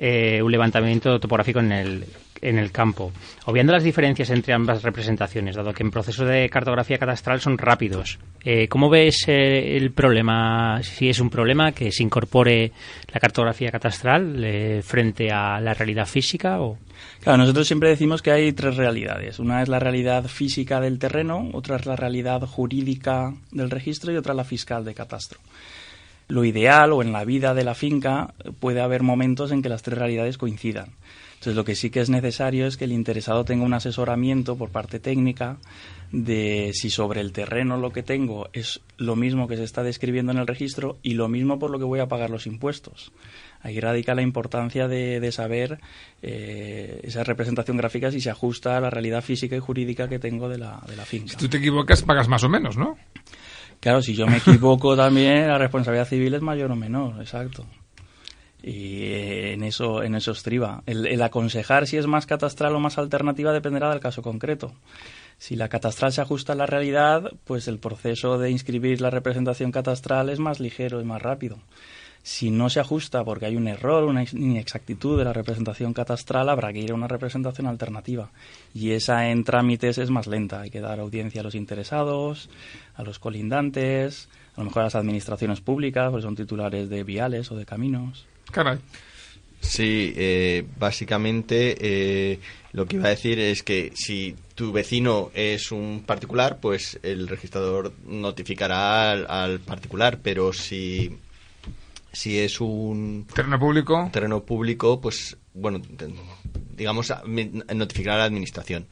eh, 0.00 0.40
un 0.40 0.52
levantamiento 0.52 1.18
topográfico 1.18 1.58
en 1.58 1.72
el, 1.72 2.04
en 2.40 2.56
el 2.56 2.70
campo. 2.70 3.12
Obviando 3.46 3.72
las 3.72 3.82
diferencias 3.82 4.30
entre 4.30 4.54
ambas 4.54 4.84
representaciones, 4.84 5.56
dado 5.56 5.72
que 5.72 5.82
en 5.82 5.90
procesos 5.90 6.28
de 6.28 6.48
cartografía 6.48 6.98
catastral 6.98 7.40
son 7.40 7.58
rápidos, 7.58 8.20
eh, 8.44 8.68
¿cómo 8.68 8.88
ves 8.88 9.24
eh, 9.26 9.76
el 9.76 9.90
problema, 9.90 10.80
si 10.84 11.08
es 11.08 11.18
un 11.18 11.30
problema 11.30 11.72
que 11.72 11.90
se 11.90 12.04
incorpore 12.04 12.70
la 13.12 13.18
cartografía 13.18 13.72
catastral 13.72 14.82
frente 14.84 15.32
a 15.32 15.60
la 15.60 15.74
realidad 15.74 16.06
física? 16.06 16.60
O? 16.60 16.78
Claro, 17.20 17.38
nosotros 17.38 17.66
siempre 17.66 17.88
decimos 17.88 18.22
que 18.22 18.30
hay 18.30 18.52
tres 18.52 18.76
realidades. 18.76 19.40
Una 19.40 19.62
es 19.62 19.68
la 19.68 19.80
realidad 19.80 20.28
física 20.28 20.80
del 20.80 21.00
terreno, 21.00 21.50
otra 21.54 21.74
es 21.74 21.86
la 21.86 21.96
realidad 21.96 22.42
jurídica 22.42 23.34
del 23.50 23.68
registro 23.68 24.12
y 24.12 24.16
otra 24.16 24.32
la 24.32 24.44
fiscal 24.44 24.84
de 24.84 24.94
catastro 24.94 25.40
lo 26.28 26.44
ideal 26.44 26.92
o 26.92 27.02
en 27.02 27.12
la 27.12 27.24
vida 27.24 27.54
de 27.54 27.64
la 27.64 27.74
finca 27.74 28.34
puede 28.60 28.80
haber 28.80 29.02
momentos 29.02 29.50
en 29.50 29.62
que 29.62 29.68
las 29.68 29.82
tres 29.82 29.98
realidades 29.98 30.38
coincidan. 30.38 30.90
Entonces, 31.38 31.54
lo 31.54 31.64
que 31.64 31.76
sí 31.76 31.90
que 31.90 32.00
es 32.00 32.10
necesario 32.10 32.66
es 32.66 32.76
que 32.76 32.84
el 32.84 32.92
interesado 32.92 33.44
tenga 33.44 33.64
un 33.64 33.72
asesoramiento 33.72 34.56
por 34.56 34.70
parte 34.70 34.98
técnica 34.98 35.56
de 36.10 36.72
si 36.74 36.90
sobre 36.90 37.20
el 37.20 37.32
terreno 37.32 37.76
lo 37.76 37.92
que 37.92 38.02
tengo 38.02 38.48
es 38.52 38.80
lo 38.96 39.14
mismo 39.14 39.46
que 39.46 39.56
se 39.56 39.62
está 39.62 39.84
describiendo 39.84 40.32
en 40.32 40.38
el 40.38 40.46
registro 40.46 40.98
y 41.02 41.14
lo 41.14 41.28
mismo 41.28 41.58
por 41.58 41.70
lo 41.70 41.78
que 41.78 41.84
voy 41.84 42.00
a 42.00 42.08
pagar 42.08 42.30
los 42.30 42.46
impuestos. 42.46 43.12
Ahí 43.60 43.78
radica 43.78 44.16
la 44.16 44.22
importancia 44.22 44.88
de, 44.88 45.30
saber 45.30 45.78
eh, 46.22 47.00
esa 47.04 47.22
representación 47.22 47.76
gráfica 47.76 48.10
si 48.10 48.20
se 48.20 48.30
ajusta 48.30 48.76
a 48.76 48.80
la 48.80 48.90
realidad 48.90 49.22
física 49.22 49.54
y 49.54 49.60
jurídica 49.60 50.08
que 50.08 50.18
tengo 50.18 50.48
de 50.48 50.58
la, 50.58 50.82
de 50.88 50.96
la 50.96 51.04
finca. 51.04 51.30
Si 51.30 51.36
tú 51.36 51.48
te 51.48 51.58
equivocas, 51.58 52.02
pagas 52.02 52.26
más 52.26 52.42
o 52.42 52.48
menos, 52.48 52.76
¿no? 52.76 52.96
Claro, 53.80 54.02
si 54.02 54.14
yo 54.14 54.26
me 54.26 54.38
equivoco 54.38 54.96
también, 54.96 55.46
la 55.46 55.58
responsabilidad 55.58 56.08
civil 56.08 56.34
es 56.34 56.42
mayor 56.42 56.70
o 56.72 56.76
menor, 56.76 57.20
exacto. 57.20 57.64
Y 58.62 59.02
eh, 59.04 59.52
en 59.52 59.62
eso, 59.62 60.02
en 60.02 60.14
eso 60.14 60.32
estriba. 60.32 60.82
El, 60.86 61.22
aconsejar 61.22 61.86
si 61.86 61.96
es 61.96 62.06
más 62.06 62.26
catastral 62.26 62.74
o 62.74 62.80
más 62.80 62.98
alternativa 62.98 63.52
dependerá 63.52 63.90
del 63.90 64.00
caso 64.00 64.20
concreto. 64.20 64.72
Si 65.38 65.54
la 65.54 65.68
catastral 65.68 66.12
se 66.12 66.20
ajusta 66.20 66.54
a 66.54 66.56
la 66.56 66.66
realidad, 66.66 67.30
pues 67.44 67.68
el 67.68 67.78
proceso 67.78 68.38
de 68.38 68.50
inscribir 68.50 69.00
la 69.00 69.10
representación 69.10 69.70
catastral 69.70 70.28
es 70.28 70.40
más 70.40 70.58
ligero 70.58 71.00
y 71.00 71.04
más 71.04 71.22
rápido. 71.22 71.58
Si 72.28 72.50
no 72.50 72.68
se 72.68 72.78
ajusta 72.78 73.24
porque 73.24 73.46
hay 73.46 73.56
un 73.56 73.68
error, 73.68 74.04
una 74.04 74.22
inexactitud 74.22 75.16
de 75.16 75.24
la 75.24 75.32
representación 75.32 75.94
catastral, 75.94 76.50
habrá 76.50 76.70
que 76.74 76.80
ir 76.80 76.90
a 76.90 76.94
una 76.94 77.08
representación 77.08 77.66
alternativa. 77.66 78.30
Y 78.74 78.90
esa 78.90 79.30
en 79.30 79.44
trámites 79.44 79.96
es 79.96 80.10
más 80.10 80.26
lenta. 80.26 80.60
Hay 80.60 80.68
que 80.68 80.82
dar 80.82 81.00
audiencia 81.00 81.40
a 81.40 81.44
los 81.44 81.54
interesados, 81.54 82.50
a 82.96 83.02
los 83.02 83.18
colindantes, 83.18 84.28
a 84.56 84.60
lo 84.60 84.66
mejor 84.66 84.82
a 84.82 84.84
las 84.84 84.94
administraciones 84.94 85.62
públicas, 85.62 86.10
porque 86.10 86.26
son 86.26 86.36
titulares 86.36 86.90
de 86.90 87.02
viales 87.02 87.50
o 87.50 87.56
de 87.56 87.64
caminos. 87.64 88.26
Caray. 88.52 88.78
Sí, 89.60 90.12
eh, 90.14 90.66
básicamente 90.78 91.76
eh, 91.80 92.40
lo 92.72 92.84
que 92.84 92.96
iba 92.96 93.06
a 93.06 93.10
decir 93.10 93.38
es 93.38 93.62
que 93.62 93.90
si 93.94 94.36
tu 94.54 94.70
vecino 94.70 95.30
es 95.32 95.72
un 95.72 96.04
particular, 96.04 96.58
pues 96.60 97.00
el 97.02 97.26
registrador 97.26 97.94
notificará 98.06 99.12
al, 99.12 99.60
particular, 99.60 100.18
pero 100.22 100.52
si, 100.52 101.16
si 102.12 102.38
es 102.38 102.60
un 102.60 103.26
terreno 103.34 103.58
público, 103.58 104.08
terreno 104.12 104.44
público, 104.44 105.00
pues 105.00 105.36
bueno, 105.54 105.80
digamos 106.76 107.12
notificará 107.74 108.16
a 108.16 108.18
la 108.18 108.24
administración. 108.24 108.86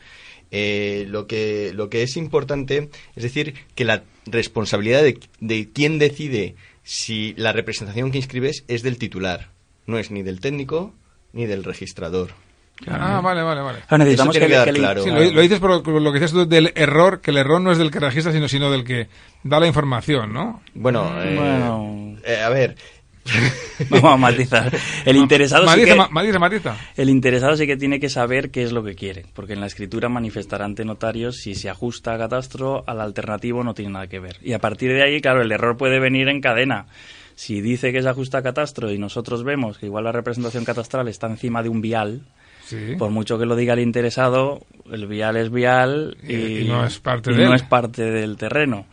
Eh, 0.52 1.06
lo 1.08 1.26
que 1.26 1.72
lo 1.74 1.90
que 1.90 2.02
es 2.02 2.16
importante 2.16 2.88
es 3.16 3.22
decir 3.22 3.54
que 3.74 3.84
la 3.84 4.04
responsabilidad 4.26 5.02
de, 5.02 5.18
de 5.40 5.68
quién 5.72 5.98
decide 5.98 6.54
si 6.84 7.34
la 7.36 7.52
representación 7.52 8.12
que 8.12 8.18
inscribes 8.18 8.64
es 8.68 8.82
del 8.82 8.96
titular, 8.96 9.50
no 9.86 9.98
es 9.98 10.12
ni 10.12 10.22
del 10.22 10.40
técnico 10.40 10.94
ni 11.32 11.46
del 11.46 11.64
registrador. 11.64 12.30
Ah, 12.86 13.20
vale, 13.22 13.42
vale, 13.42 13.62
vale. 13.62 13.78
necesitamos 13.98 14.36
que, 14.36 14.46
claro. 14.46 15.06
lo, 15.06 15.40
dices 15.40 15.60
por 15.60 15.86
lo 15.88 16.12
que 16.12 16.18
dices 16.18 16.32
tú 16.32 16.46
del 16.46 16.72
error, 16.74 17.22
que 17.22 17.30
el 17.30 17.38
error 17.38 17.60
no 17.60 17.72
es 17.72 17.78
del 17.78 17.90
que 17.90 18.00
registra, 18.00 18.32
sino, 18.32 18.48
sino 18.48 18.70
del 18.70 18.84
que 18.84 19.08
da 19.42 19.58
la 19.58 19.66
información, 19.66 20.32
¿no? 20.32 20.62
Bueno, 20.74 21.10
eh, 21.22 22.16
eh, 22.24 22.42
a 22.42 22.48
ver, 22.50 22.76
Vamos 23.90 24.12
a 24.12 24.16
matizar. 24.16 24.72
El 25.04 25.16
interesado, 25.16 25.68
sí 25.68 25.84
que, 25.84 25.96
el 26.96 27.10
interesado 27.10 27.56
sí 27.56 27.66
que 27.66 27.76
tiene 27.76 28.00
que 28.00 28.08
saber 28.08 28.50
qué 28.50 28.62
es 28.62 28.72
lo 28.72 28.82
que 28.82 28.94
quiere, 28.94 29.26
porque 29.34 29.54
en 29.54 29.60
la 29.60 29.66
escritura 29.66 30.08
manifestará 30.08 30.64
ante 30.64 30.84
notarios 30.84 31.36
si 31.36 31.54
se 31.54 31.68
ajusta 31.68 32.14
a 32.14 32.18
catastro, 32.18 32.84
al 32.86 33.00
alternativo 33.00 33.62
no 33.64 33.74
tiene 33.74 33.92
nada 33.92 34.06
que 34.06 34.20
ver. 34.20 34.38
Y 34.42 34.52
a 34.52 34.58
partir 34.58 34.92
de 34.92 35.02
ahí, 35.02 35.20
claro, 35.20 35.42
el 35.42 35.52
error 35.52 35.76
puede 35.76 35.98
venir 35.98 36.28
en 36.28 36.40
cadena. 36.40 36.86
Si 37.34 37.60
dice 37.60 37.92
que 37.92 38.00
se 38.00 38.08
ajusta 38.08 38.38
a 38.38 38.42
catastro 38.42 38.90
y 38.90 38.98
nosotros 38.98 39.44
vemos 39.44 39.78
que 39.78 39.86
igual 39.86 40.04
la 40.04 40.12
representación 40.12 40.64
catastral 40.64 41.08
está 41.08 41.26
encima 41.26 41.62
de 41.62 41.68
un 41.68 41.82
vial, 41.82 42.22
por 42.98 43.10
mucho 43.10 43.38
que 43.38 43.46
lo 43.46 43.54
diga 43.54 43.74
el 43.74 43.80
interesado, 43.80 44.66
el 44.90 45.06
vial 45.06 45.36
es 45.36 45.50
vial 45.50 46.16
y, 46.26 46.64
no 46.66 46.84
es 46.84 46.98
parte 46.98 47.30
no 47.32 47.54
es 47.54 47.62
parte 47.62 48.10
del 48.10 48.36
terreno. 48.36 48.86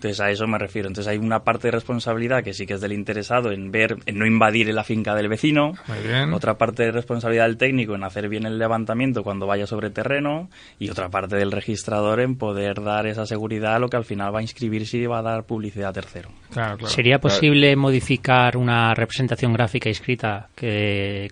Entonces 0.00 0.20
a 0.22 0.30
eso 0.30 0.46
me 0.46 0.56
refiero. 0.56 0.88
Entonces 0.88 1.12
hay 1.12 1.18
una 1.18 1.40
parte 1.40 1.68
de 1.68 1.72
responsabilidad 1.72 2.42
que 2.42 2.54
sí 2.54 2.64
que 2.64 2.72
es 2.72 2.80
del 2.80 2.94
interesado 2.94 3.52
en 3.52 3.70
ver, 3.70 3.98
en 4.06 4.18
no 4.18 4.24
invadir 4.24 4.72
la 4.72 4.82
finca 4.82 5.14
del 5.14 5.28
vecino. 5.28 5.74
Otra 6.32 6.56
parte 6.56 6.84
de 6.84 6.90
responsabilidad 6.90 7.44
del 7.44 7.58
técnico 7.58 7.94
en 7.94 8.04
hacer 8.04 8.30
bien 8.30 8.46
el 8.46 8.58
levantamiento 8.58 9.22
cuando 9.22 9.46
vaya 9.46 9.66
sobre 9.66 9.90
terreno. 9.90 10.48
Y 10.78 10.88
otra 10.88 11.10
parte 11.10 11.36
del 11.36 11.52
registrador 11.52 12.20
en 12.20 12.36
poder 12.36 12.82
dar 12.82 13.06
esa 13.06 13.26
seguridad 13.26 13.74
a 13.74 13.78
lo 13.78 13.90
que 13.90 13.98
al 13.98 14.06
final 14.06 14.34
va 14.34 14.38
a 14.38 14.42
inscribir 14.42 14.86
si 14.86 15.04
va 15.04 15.18
a 15.18 15.22
dar 15.22 15.44
publicidad 15.44 15.90
a 15.90 15.92
tercero. 15.92 16.30
¿Sería 16.86 17.18
posible 17.18 17.76
modificar 17.76 18.56
una 18.56 18.94
representación 18.94 19.52
gráfica 19.52 19.90
escrita 19.90 20.48
que 20.56 21.28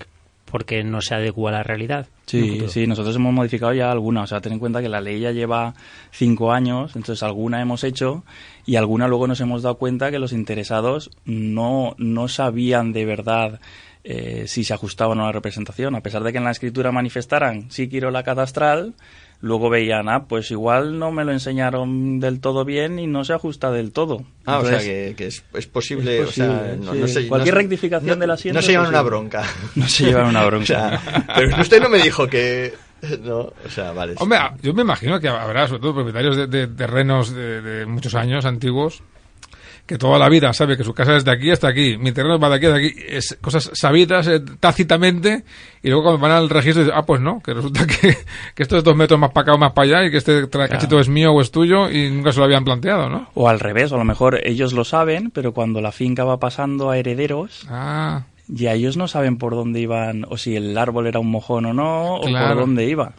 porque 0.49 0.85
no 0.85 1.01
se 1.01 1.15
adecua 1.15 1.51
a 1.51 1.55
la 1.55 1.63
realidad. 1.63 2.07
Sí, 2.27 2.63
sí, 2.69 2.87
nosotros 2.87 3.17
hemos 3.17 3.33
modificado 3.33 3.73
ya 3.73 3.91
alguna. 3.91 4.23
O 4.23 4.27
sea, 4.27 4.41
ten 4.41 4.53
en 4.53 4.59
cuenta 4.59 4.83
que 4.83 4.89
la 4.89 5.01
ley 5.01 5.21
ya 5.21 5.33
lleva 5.33 5.75
cinco 6.11 6.53
años, 6.53 6.95
entonces 6.97 7.23
alguna 7.23 7.61
hemos 7.61 7.85
hecho 7.85 8.25
y 8.67 8.77
alguna 8.77 9.09
luego 9.09 9.27
nos 9.27 9.41
hemos 9.41 9.63
dado 9.63 9.77
cuenta 9.77 10.11
que 10.11 10.19
los 10.19 10.33
interesados 10.33 11.11
no, 11.25 11.95
no 11.99 12.29
sabían 12.29 12.93
de 12.93 13.05
verdad 13.05 13.61
eh, 14.11 14.44
si 14.47 14.64
se 14.64 14.73
ajustaban 14.73 15.21
a 15.21 15.25
la 15.25 15.33
representación. 15.33 15.94
A 15.94 16.01
pesar 16.01 16.23
de 16.23 16.33
que 16.33 16.38
en 16.38 16.44
la 16.44 16.51
escritura 16.51 16.90
manifestaran, 16.90 17.71
sí 17.71 17.90
quiero 17.90 18.11
la 18.11 18.23
cadastral, 18.23 18.94
luego 19.42 19.68
veían, 19.68 20.09
ah, 20.09 20.25
pues 20.27 20.51
igual 20.51 20.99
no 20.99 21.12
me 21.12 21.27
lo 21.27 21.33
enseñaron 21.33 22.18
del 22.18 22.40
todo 22.40 22.64
bien 22.64 22.99
y 22.99 23.07
no 23.07 23.27
se 23.27 23.35
ajusta 23.35 23.71
del 23.71 23.92
todo. 23.92 24.25
Ah, 24.47 24.61
o 24.61 24.64
sea, 24.64 24.79
que, 24.79 25.14
es, 25.18 25.66
posible, 25.66 26.23
o 26.23 26.33
sea, 26.33 26.75
cualquier 27.29 27.57
rectificación 27.57 28.18
de 28.18 28.27
la 28.27 28.38
No 28.55 28.62
se 28.62 28.73
llevan 28.73 28.88
una 28.88 29.03
bronca. 29.03 29.44
No 29.75 29.87
se 29.87 30.07
llevan 30.07 30.29
una 30.29 30.47
bronca. 30.47 31.27
pero 31.37 31.61
usted 31.61 31.79
no 31.79 31.90
me 31.90 31.99
dijo 31.99 32.27
que... 32.27 32.73
No, 33.23 33.40
o 33.40 33.68
sea, 33.68 33.92
vale. 33.92 34.14
Hombre, 34.16 34.38
yo 34.62 34.73
me 34.73 34.83
imagino 34.83 35.21
que 35.21 35.29
habrá, 35.29 35.68
sobre 35.68 35.83
todo, 35.83 35.97
propietarios 35.97 36.35
de, 36.35 36.47
de 36.47 36.66
terrenos 36.66 37.31
de 37.35 37.85
muchos 37.87 38.14
años 38.14 38.47
antiguos 38.47 39.03
que 39.88 39.96
toda 39.96 40.18
la 40.18 40.29
vida 40.29 40.53
sabe 40.53 40.77
que 40.77 40.85
su 40.85 40.92
casa 40.92 41.16
es 41.16 41.24
de 41.24 41.33
aquí 41.33 41.51
hasta 41.51 41.66
aquí, 41.66 41.96
mi 41.96 42.12
terreno 42.12 42.38
va 42.38 42.51
de 42.51 42.57
aquí 42.57 42.66
hasta 42.66 42.79
aquí, 42.79 42.94
es 43.09 43.38
cosas 43.40 43.70
sabidas 43.72 44.29
eh, 44.29 44.40
tácitamente, 44.61 45.44
y 45.83 45.88
luego 45.88 46.03
cuando 46.03 46.20
van 46.20 46.33
al 46.33 46.51
registro 46.51 46.85
dicen, 46.85 46.96
ah, 46.96 47.07
pues 47.07 47.22
no, 47.22 47.40
que 47.40 47.55
resulta 47.55 47.87
que, 47.87 48.14
que 48.55 48.62
esto 48.62 48.77
es 48.77 48.85
dos 48.85 48.94
metros 48.94 49.18
más 49.18 49.31
para 49.31 49.44
acá 49.44 49.55
o 49.55 49.59
más 49.59 49.72
para 49.72 49.88
allá 49.88 50.07
y 50.07 50.11
que 50.11 50.18
este 50.18 50.46
cachito 50.51 51.01
es 51.01 51.09
mío 51.09 51.33
o 51.33 51.40
es 51.40 51.51
tuyo 51.51 51.90
y 51.90 52.11
nunca 52.11 52.33
se 52.33 52.38
lo 52.38 52.44
habían 52.44 52.64
planteado, 52.64 53.09
¿no? 53.09 53.31
O 53.33 53.48
al 53.48 53.61
revés, 53.61 53.90
a 53.90 53.96
lo 53.96 54.05
mejor 54.05 54.46
ellos 54.46 54.74
lo 54.74 54.85
saben, 54.85 55.31
pero 55.31 55.55
cuando 55.55 55.81
la 55.81 55.90
finca 55.90 56.22
va 56.24 56.38
pasando 56.38 56.90
a 56.90 56.98
herederos... 56.98 57.66
Ah. 57.70 58.24
Ya 58.51 58.72
ellos 58.72 58.96
no 58.96 59.09
saben 59.09 59.37
por 59.37 59.55
dónde 59.55 59.79
iban, 59.79 60.24
o 60.27 60.38
si 60.38 60.57
el 60.57 60.79
árbol 60.79 61.07
era 61.07 61.20
un 61.20 61.31
mojón 61.31 61.66
o 61.66 61.74
no, 61.74 62.14
o 62.14 62.22
por 62.22 62.57
dónde 62.57 62.87
iba. 62.87 63.12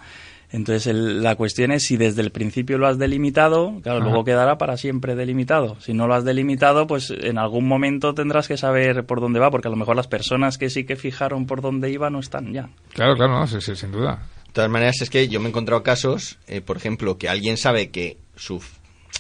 Entonces 0.52 0.96
la 0.96 1.36
cuestión 1.36 1.72
es 1.72 1.84
si 1.84 1.96
desde 1.98 2.22
el 2.22 2.32
principio 2.32 2.78
lo 2.78 2.88
has 2.88 2.98
delimitado, 2.98 3.80
claro, 3.84 4.00
luego 4.00 4.24
quedará 4.24 4.58
para 4.58 4.78
siempre 4.78 5.16
delimitado. 5.16 5.80
Si 5.80 5.94
no 5.94 6.08
lo 6.08 6.16
has 6.16 6.24
delimitado, 6.26 6.88
pues 6.88 7.12
en 7.12 7.38
algún 7.38 7.68
momento 7.68 8.14
tendrás 8.16 8.48
que 8.48 8.58
saber 8.58 9.06
por 9.06 9.22
dónde 9.22 9.40
va, 9.40 9.52
porque 9.52 9.68
a 9.68 9.72
lo 9.72 9.78
mejor 9.78 9.96
las 9.96 10.08
personas 10.08 10.58
que 10.58 10.70
sí 10.70 10.86
que 10.86 10.96
fijaron 10.96 11.46
por 11.46 11.62
dónde 11.62 11.92
iba 11.92 12.10
no 12.10 12.20
están 12.20 12.52
ya. 12.52 12.70
Claro, 12.94 13.16
claro, 13.16 13.40
no, 13.40 13.48
sí, 13.48 13.60
sin 13.76 13.92
duda. 13.92 14.28
De 14.48 14.54
todas 14.54 14.70
maneras 14.72 15.02
es 15.02 15.12
que 15.12 15.28
yo 15.28 15.40
me 15.40 15.46
he 15.46 15.50
encontrado 15.50 15.84
casos, 15.84 16.40
eh, 16.48 16.62
por 16.62 16.78
ejemplo, 16.78 17.20
que 17.20 17.30
alguien 17.30 17.56
sabe 17.56 17.92
que 17.92 18.18
su 18.36 18.60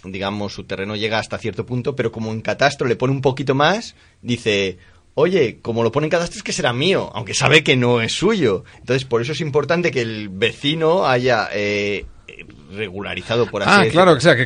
digamos 0.03 0.53
su 0.53 0.63
terreno 0.63 0.95
llega 0.95 1.19
hasta 1.19 1.37
cierto 1.37 1.65
punto, 1.65 1.95
pero 1.95 2.11
como 2.11 2.31
en 2.31 2.41
catastro 2.41 2.87
le 2.87 2.95
pone 2.95 3.13
un 3.13 3.21
poquito 3.21 3.53
más, 3.53 3.95
dice, 4.21 4.77
oye, 5.19 5.59
como 5.61 5.83
lo 5.83 5.91
pone 5.91 6.05
en 6.05 6.11
cadastro 6.11 6.37
es 6.37 6.43
que 6.43 6.53
será 6.53 6.71
mío, 6.71 7.11
aunque 7.13 7.33
sabe 7.33 7.63
que 7.63 7.75
no 7.75 8.01
es 8.01 8.13
suyo. 8.13 8.63
Entonces, 8.79 9.05
por 9.05 9.21
eso 9.21 9.33
es 9.33 9.41
importante 9.41 9.91
que 9.91 10.01
el 10.01 10.29
vecino 10.29 11.05
haya 11.05 11.49
eh, 11.51 12.05
regularizado, 12.71 13.45
por 13.47 13.63
así 13.63 13.87
ah, 13.87 13.91
claro, 13.91 14.13
o 14.13 14.19
sea, 14.19 14.35
que, 14.35 14.43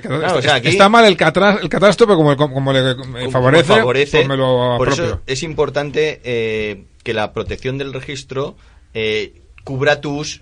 está, 0.69 0.89
mal 0.89 1.05
el, 1.05 1.15
catastro, 1.15 1.61
el 1.61 1.69
catastro, 1.69 2.07
pero 2.07 2.17
como, 2.17 2.35
como 2.35 2.73
le 2.73 2.95
favorece, 3.29 4.17
pues 4.17 4.27
me 4.27 4.37
lo 4.37 4.75
por 4.77 4.89
eso 4.89 5.21
es 5.27 5.43
importante 5.43 6.21
eh, 6.23 6.85
que 7.03 7.13
la 7.13 7.33
protección 7.33 7.77
del 7.77 7.93
registro 7.93 8.55
eh, 8.93 9.41
cubra 9.63 10.01
tus 10.01 10.41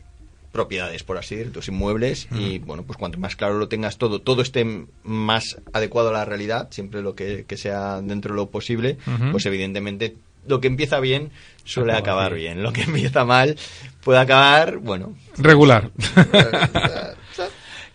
propiedades, 0.51 1.03
por 1.03 1.17
así 1.17 1.35
decirlo, 1.35 1.53
tus 1.53 1.67
inmuebles 1.69 2.27
y 2.31 2.59
bueno, 2.59 2.83
pues 2.83 2.97
cuanto 2.97 3.17
más 3.19 3.35
claro 3.35 3.57
lo 3.57 3.67
tengas 3.67 3.97
todo, 3.97 4.19
todo 4.19 4.41
esté 4.41 4.85
más 5.03 5.57
adecuado 5.73 6.09
a 6.09 6.13
la 6.13 6.25
realidad, 6.25 6.67
siempre 6.71 7.01
lo 7.01 7.15
que, 7.15 7.45
sea 7.55 8.01
dentro 8.01 8.33
de 8.33 8.37
lo 8.37 8.49
posible, 8.49 8.97
pues 9.31 9.45
evidentemente 9.45 10.15
lo 10.47 10.59
que 10.59 10.67
empieza 10.67 10.99
bien 10.99 11.31
suele 11.63 11.93
acabar 11.93 12.33
bien. 12.33 12.63
Lo 12.63 12.73
que 12.73 12.81
empieza 12.87 13.25
mal, 13.25 13.55
puede 14.03 14.19
acabar, 14.19 14.77
bueno. 14.77 15.15
Regular. 15.37 15.91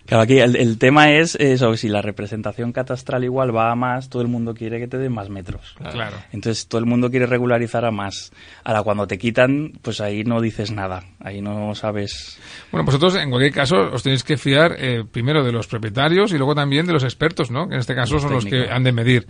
Claro, 0.07 0.23
aquí 0.23 0.39
el, 0.39 0.79
tema 0.79 1.13
es 1.13 1.35
eso, 1.35 1.77
si 1.77 1.89
la 1.89 2.01
representación 2.01 2.73
catastral 2.73 3.25
igual 3.25 3.55
va 3.55 3.73
a 3.73 3.75
más, 3.75 4.09
todo 4.09 4.23
el 4.23 4.29
mundo 4.29 4.55
quiere 4.55 4.79
que 4.79 4.87
te 4.87 4.99
den 4.99 5.13
más 5.13 5.29
metros. 5.29 5.75
Claro. 5.91 6.17
Entonces 6.33 6.69
todo 6.69 6.79
el 6.79 6.87
mundo 6.87 7.11
quiere 7.11 7.27
regularizar 7.27 7.85
a 7.85 7.91
más. 7.91 8.33
Ahora, 8.65 8.83
cuando 8.83 9.07
te 9.07 9.19
quitan, 9.19 9.73
pues 9.83 10.01
ahí 10.01 10.25
no 10.25 10.41
dices 10.41 10.71
nada, 10.71 11.03
ahí 11.21 11.43
no 11.43 11.75
sabes... 11.75 12.39
Bueno, 12.71 12.85
vosotros 12.85 13.17
en 13.17 13.31
cualquier 13.31 13.53
caso 13.53 13.77
os 13.93 14.03
tenéis 14.03 14.23
que 14.23 14.37
fiar 14.37 14.77
eh, 14.79 15.05
primero 15.11 15.43
de 15.43 15.53
los 15.53 15.67
propietarios 15.67 16.33
y 16.33 16.37
luego 16.37 16.55
también 16.55 16.87
de 16.87 16.93
los 16.93 17.05
expertos, 17.05 17.51
¿no? 17.51 17.69
Que 17.69 17.75
en 17.75 17.81
este 17.81 17.95
caso 17.95 18.19
son 18.19 18.33
los 18.33 18.45
que 18.45 18.69
han 18.71 18.85
de 18.85 18.93
medir 18.93 19.27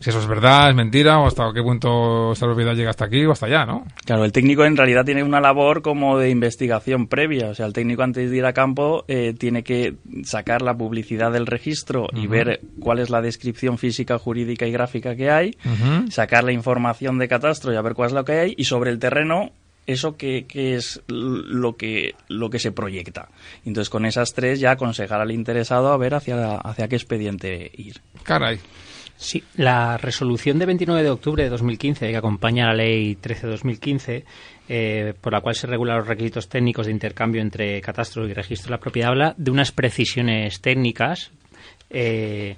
si 0.00 0.10
eso 0.10 0.18
es 0.18 0.26
verdad, 0.26 0.70
es 0.70 0.74
mentira, 0.74 1.18
o 1.20 1.26
hasta 1.26 1.50
qué 1.54 1.62
punto 1.62 2.32
esta 2.32 2.46
propiedad 2.46 2.74
llega 2.74 2.90
hasta 2.90 3.06
aquí 3.06 3.24
o 3.24 3.32
hasta 3.32 3.46
allá, 3.46 3.64
¿no? 3.64 3.86
Claro, 4.04 4.24
el 4.24 4.32
técnico 4.32 4.64
en 4.64 4.76
realidad 4.76 5.04
tiene 5.04 5.22
una 5.22 5.40
labor 5.40 5.82
como 5.82 6.18
de 6.18 6.30
investigación 6.30 7.06
previa. 7.06 7.48
O 7.48 7.54
sea, 7.54 7.66
el 7.66 7.72
técnico 7.72 8.02
antes 8.02 8.30
de 8.30 8.36
ir 8.36 8.44
a 8.44 8.52
campo 8.52 9.04
eh, 9.08 9.34
tiene 9.38 9.62
que 9.62 9.94
sacar 10.24 10.62
la 10.62 10.76
publicidad 10.76 11.32
del 11.32 11.46
registro 11.46 12.08
y 12.12 12.26
ver 12.26 12.60
cuál 12.80 12.98
es 12.98 13.10
la 13.10 13.22
descripción 13.22 13.78
física, 13.78 14.18
jurídica 14.18 14.66
y 14.66 14.72
gráfica 14.72 15.16
que 15.16 15.30
hay, 15.30 15.56
sacar 16.10 16.44
la 16.44 16.52
información 16.52 17.18
de 17.18 17.28
catastro 17.28 17.72
y 17.72 17.76
a 17.76 17.82
ver 17.82 17.94
cuál 17.94 18.08
es 18.08 18.14
lo 18.14 18.24
que 18.24 18.32
hay, 18.32 18.54
y 18.56 18.64
sobre 18.64 18.90
el 18.90 18.98
terreno 18.98 19.52
eso 19.86 20.16
que, 20.16 20.46
que, 20.46 20.76
es 20.76 21.02
lo 21.08 21.76
que, 21.76 22.14
lo 22.28 22.50
que 22.50 22.58
se 22.58 22.72
proyecta. 22.72 23.28
Entonces, 23.64 23.90
con 23.90 24.06
esas 24.06 24.32
tres 24.32 24.60
ya 24.60 24.72
aconsejar 24.72 25.20
al 25.20 25.32
interesado 25.32 25.92
a 25.92 25.96
ver 25.96 26.14
hacia, 26.14 26.56
hacia 26.56 26.88
qué 26.88 26.96
expediente 26.96 27.70
ir. 27.74 28.00
Caray. 28.22 28.60
Sí, 29.16 29.44
la 29.56 29.98
resolución 29.98 30.58
de 30.58 30.66
29 30.66 31.02
de 31.02 31.10
octubre 31.10 31.44
de 31.44 31.48
2015, 31.48 32.10
que 32.10 32.16
acompaña 32.16 32.64
a 32.64 32.68
la 32.68 32.82
ley 32.82 33.16
13-2015, 33.16 34.24
eh, 34.68 35.14
por 35.20 35.32
la 35.32 35.40
cual 35.40 35.54
se 35.54 35.66
regulan 35.66 35.98
los 35.98 36.08
requisitos 36.08 36.48
técnicos 36.48 36.86
de 36.86 36.92
intercambio 36.92 37.40
entre 37.40 37.80
catastro 37.80 38.26
y 38.26 38.32
registro 38.32 38.68
de 38.68 38.70
la 38.72 38.80
propiedad, 38.80 39.10
habla 39.10 39.34
de 39.36 39.50
unas 39.50 39.70
precisiones 39.70 40.60
técnicas 40.60 41.30
eh, 41.90 42.56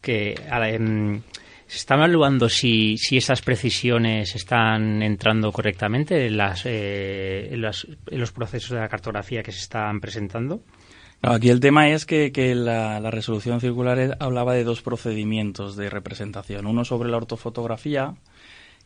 que 0.00 0.34
em, 0.48 1.20
se 1.66 1.76
está 1.76 1.96
evaluando 1.96 2.48
si, 2.48 2.96
si 2.96 3.16
esas 3.16 3.42
precisiones 3.42 4.34
están 4.36 5.02
entrando 5.02 5.52
correctamente 5.52 6.26
en, 6.26 6.36
las, 6.36 6.62
eh, 6.64 7.50
en 7.52 7.60
los 8.20 8.32
procesos 8.32 8.70
de 8.70 8.80
la 8.80 8.88
cartografía 8.88 9.42
que 9.42 9.52
se 9.52 9.60
están 9.60 10.00
presentando. 10.00 10.62
Aquí 11.22 11.48
el 11.48 11.60
tema 11.60 11.90
es 11.90 12.06
que, 12.06 12.30
la, 12.54 13.10
resolución 13.10 13.60
circular 13.60 14.16
hablaba 14.20 14.54
de 14.54 14.64
dos 14.64 14.82
procedimientos 14.82 15.76
de 15.76 15.90
representación. 15.90 16.66
Uno 16.66 16.84
sobre 16.84 17.08
la 17.08 17.16
ortofotografía, 17.16 18.14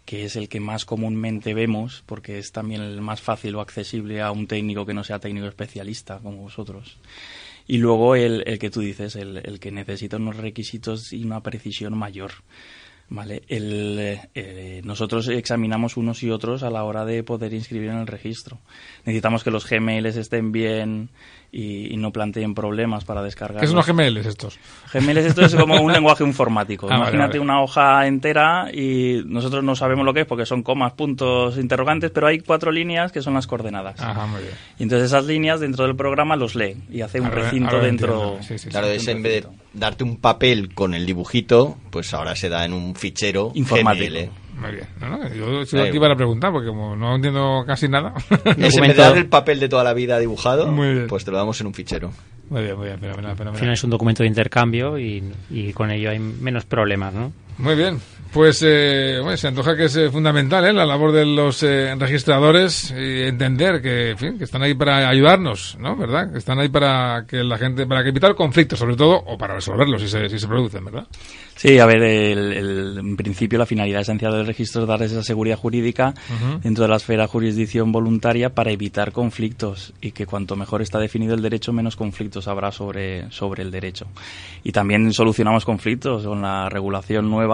que 0.04 0.24
es 0.24 0.36
el 0.36 0.48
que 0.48 0.60
más 0.60 0.84
comúnmente 0.84 1.54
vemos, 1.54 2.02
porque 2.06 2.38
es 2.38 2.52
también 2.52 2.82
el 2.82 3.00
más 3.00 3.20
fácil 3.20 3.56
o 3.56 3.60
accesible 3.60 4.22
a 4.22 4.30
un 4.30 4.46
técnico 4.46 4.86
que 4.86 4.94
no 4.94 5.04
sea 5.04 5.18
técnico 5.18 5.46
especialista 5.46 6.18
como 6.18 6.42
vosotros. 6.42 6.98
Y 7.66 7.78
luego 7.78 8.16
el, 8.16 8.58
que 8.58 8.70
tú 8.70 8.80
dices, 8.80 9.16
el, 9.16 9.60
que 9.60 9.70
necesita 9.70 10.16
unos 10.16 10.36
requisitos 10.36 11.12
y 11.12 11.24
una 11.24 11.42
precisión 11.42 11.96
mayor. 11.96 12.32
Vale, 13.08 13.42
el, 13.48 14.18
eh, 14.34 14.82
nosotros 14.84 15.28
examinamos 15.28 15.96
unos 15.96 16.22
y 16.22 16.30
otros 16.30 16.62
a 16.62 16.70
la 16.70 16.84
hora 16.84 17.04
de 17.04 17.24
poder 17.24 17.52
inscribir 17.52 17.90
en 17.90 17.98
el 17.98 18.06
registro. 18.06 18.60
Necesitamos 19.04 19.42
que 19.42 19.50
los 19.50 19.68
GMLs 19.68 20.16
estén 20.16 20.52
bien 20.52 21.10
y, 21.52 21.96
no 21.96 22.12
planteen 22.12 22.54
problemas 22.54 23.04
para 23.04 23.22
descargar. 23.22 23.60
¿Qué 23.60 23.66
son 23.66 23.76
los 23.76 23.86
GMLs 23.86 24.26
estos? 24.26 24.58
GMLs 24.92 25.26
esto 25.26 25.44
es 25.44 25.54
como 25.54 25.80
un 25.80 25.92
lenguaje 25.92 26.24
informático. 26.24 26.88
Ah, 26.90 26.96
Imagínate 26.96 27.38
una 27.38 27.62
hoja 27.62 28.06
entera 28.06 28.68
y 28.72 29.22
nosotros 29.26 29.62
no 29.62 29.76
sabemos 29.76 30.04
lo 30.04 30.14
que 30.14 30.20
es 30.20 30.26
porque 30.26 30.46
son 30.46 30.62
comas, 30.62 30.92
puntos, 30.92 31.58
interrogantes, 31.58 32.10
pero 32.10 32.28
hay 32.28 32.40
cuatro 32.40 32.72
líneas 32.72 33.12
que 33.12 33.20
son 33.20 33.34
las 33.34 33.46
coordenadas. 33.46 34.00
Ajá, 34.00 34.26
muy 34.26 34.40
bien. 34.40 34.54
Y 34.78 34.84
entonces 34.84 35.08
esas 35.08 35.26
líneas 35.26 35.60
dentro 35.60 35.84
del 35.86 35.96
programa 35.96 36.36
los 36.36 36.54
lee 36.54 36.76
y 36.90 37.02
hace 37.02 37.20
un 37.20 37.30
recinto 37.30 37.80
dentro. 37.80 38.38
claro, 38.70 38.86
es 38.86 39.06
en 39.08 39.22
vez 39.22 39.44
de 39.44 39.50
darte 39.74 40.04
un 40.04 40.16
papel 40.16 40.74
con 40.74 40.94
el 40.94 41.04
dibujito, 41.06 41.76
pues 41.90 42.14
ahora 42.14 42.34
se 42.36 42.48
da 42.48 42.64
en 42.64 42.72
un 42.72 42.94
fichero 42.94 43.52
informático. 43.54 44.30
Muy 44.60 44.72
bien. 44.72 44.86
yo 45.36 45.64
sigo 45.64 45.82
aquí 45.82 45.98
para 45.98 46.14
preguntar, 46.14 46.52
porque 46.52 46.68
como 46.68 46.94
no 46.94 47.14
entiendo 47.14 47.64
casi 47.66 47.88
nada. 47.88 48.14
Es 48.58 48.76
en 48.76 48.82
vez 48.82 48.96
de 48.96 49.02
dar 49.02 49.16
el 49.16 49.26
papel 49.28 49.58
de 49.58 49.68
toda 49.68 49.84
la 49.84 49.94
vida 49.94 50.18
dibujado, 50.18 50.72
pues 51.08 51.24
te 51.24 51.30
lo 51.30 51.36
damos 51.38 51.60
en 51.60 51.68
un 51.68 51.74
fichero. 51.74 52.10
Muy 52.50 52.62
bien, 52.62 52.76
muy 52.76 52.88
bien, 52.88 53.04
Al 53.24 53.36
final 53.56 53.72
es 53.74 53.84
un 53.84 53.90
documento 53.90 54.22
de 54.22 54.28
intercambio 54.28 54.98
y, 54.98 55.22
y 55.50 55.72
con 55.72 55.90
ello 55.90 56.10
hay 56.10 56.18
menos 56.18 56.64
problemas, 56.64 57.14
¿no? 57.14 57.32
Muy 57.60 57.76
bien. 57.76 58.00
Pues 58.32 58.62
eh, 58.64 59.18
bueno, 59.20 59.36
se 59.36 59.48
antoja 59.48 59.76
que 59.76 59.86
es 59.86 59.96
eh, 59.96 60.08
fundamental 60.08 60.64
¿eh? 60.64 60.72
la 60.72 60.86
labor 60.86 61.10
de 61.10 61.26
los 61.26 61.64
eh, 61.64 61.92
registradores 61.98 62.94
y 62.96 63.22
entender 63.22 63.82
que, 63.82 64.10
en 64.10 64.18
fin, 64.18 64.38
que 64.38 64.44
están 64.44 64.62
ahí 64.62 64.74
para 64.74 65.08
ayudarnos, 65.08 65.76
¿no? 65.80 65.96
¿Verdad? 65.96 66.30
Que 66.30 66.38
están 66.38 66.60
ahí 66.60 66.68
para 66.68 67.24
que 67.26 67.42
la 67.42 67.58
gente, 67.58 67.86
para 67.86 68.08
evitar 68.08 68.36
conflictos, 68.36 68.78
sobre 68.78 68.94
todo, 68.94 69.16
o 69.16 69.36
para 69.36 69.54
resolverlos 69.54 70.00
si 70.00 70.08
se, 70.08 70.28
si 70.28 70.38
se 70.38 70.46
producen, 70.46 70.84
¿verdad? 70.84 71.08
Sí, 71.56 71.78
a 71.78 71.84
ver, 71.84 72.02
el, 72.02 72.96
en 72.98 73.16
principio 73.16 73.58
la 73.58 73.66
finalidad 73.66 74.00
esencial 74.00 74.32
del 74.32 74.46
registro 74.46 74.82
es 74.82 74.88
dar 74.88 75.02
esa 75.02 75.22
seguridad 75.22 75.58
jurídica 75.58 76.14
dentro 76.62 76.84
de 76.84 76.88
la 76.88 76.96
esfera 76.96 77.26
jurisdicción 77.26 77.92
voluntaria 77.92 78.54
para 78.54 78.70
evitar 78.70 79.12
conflictos 79.12 79.92
y 80.00 80.12
que 80.12 80.24
cuanto 80.24 80.56
mejor 80.56 80.80
está 80.80 80.98
definido 80.98 81.34
el 81.34 81.42
derecho, 81.42 81.74
menos 81.74 81.96
conflictos 81.96 82.48
habrá 82.48 82.72
sobre, 82.72 83.30
sobre 83.30 83.62
el 83.62 83.70
derecho. 83.70 84.06
Y 84.64 84.72
también 84.72 85.12
solucionamos 85.12 85.66
conflictos 85.66 86.24
con 86.24 86.40
la 86.40 86.70
regulación 86.70 87.28
nueva, 87.28 87.49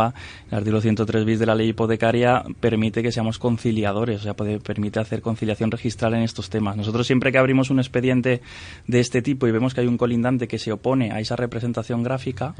el 0.50 0.58
artículo 0.58 0.80
103 0.80 1.24
bis 1.24 1.38
de 1.38 1.46
la 1.46 1.54
ley 1.54 1.68
hipotecaria 1.68 2.44
permite 2.60 3.02
que 3.02 3.12
seamos 3.12 3.38
conciliadores, 3.38 4.20
o 4.20 4.22
sea, 4.22 4.34
puede, 4.34 4.60
permite 4.60 5.00
hacer 5.00 5.22
conciliación 5.22 5.70
registral 5.70 6.14
en 6.14 6.22
estos 6.22 6.50
temas. 6.50 6.76
Nosotros 6.76 7.06
siempre 7.06 7.32
que 7.32 7.38
abrimos 7.38 7.70
un 7.70 7.78
expediente 7.78 8.40
de 8.86 9.00
este 9.00 9.22
tipo 9.22 9.46
y 9.46 9.50
vemos 9.50 9.74
que 9.74 9.80
hay 9.80 9.86
un 9.86 9.96
colindante 9.96 10.48
que 10.48 10.58
se 10.58 10.72
opone 10.72 11.12
a 11.12 11.20
esa 11.20 11.36
representación 11.36 12.02
gráfica, 12.02 12.54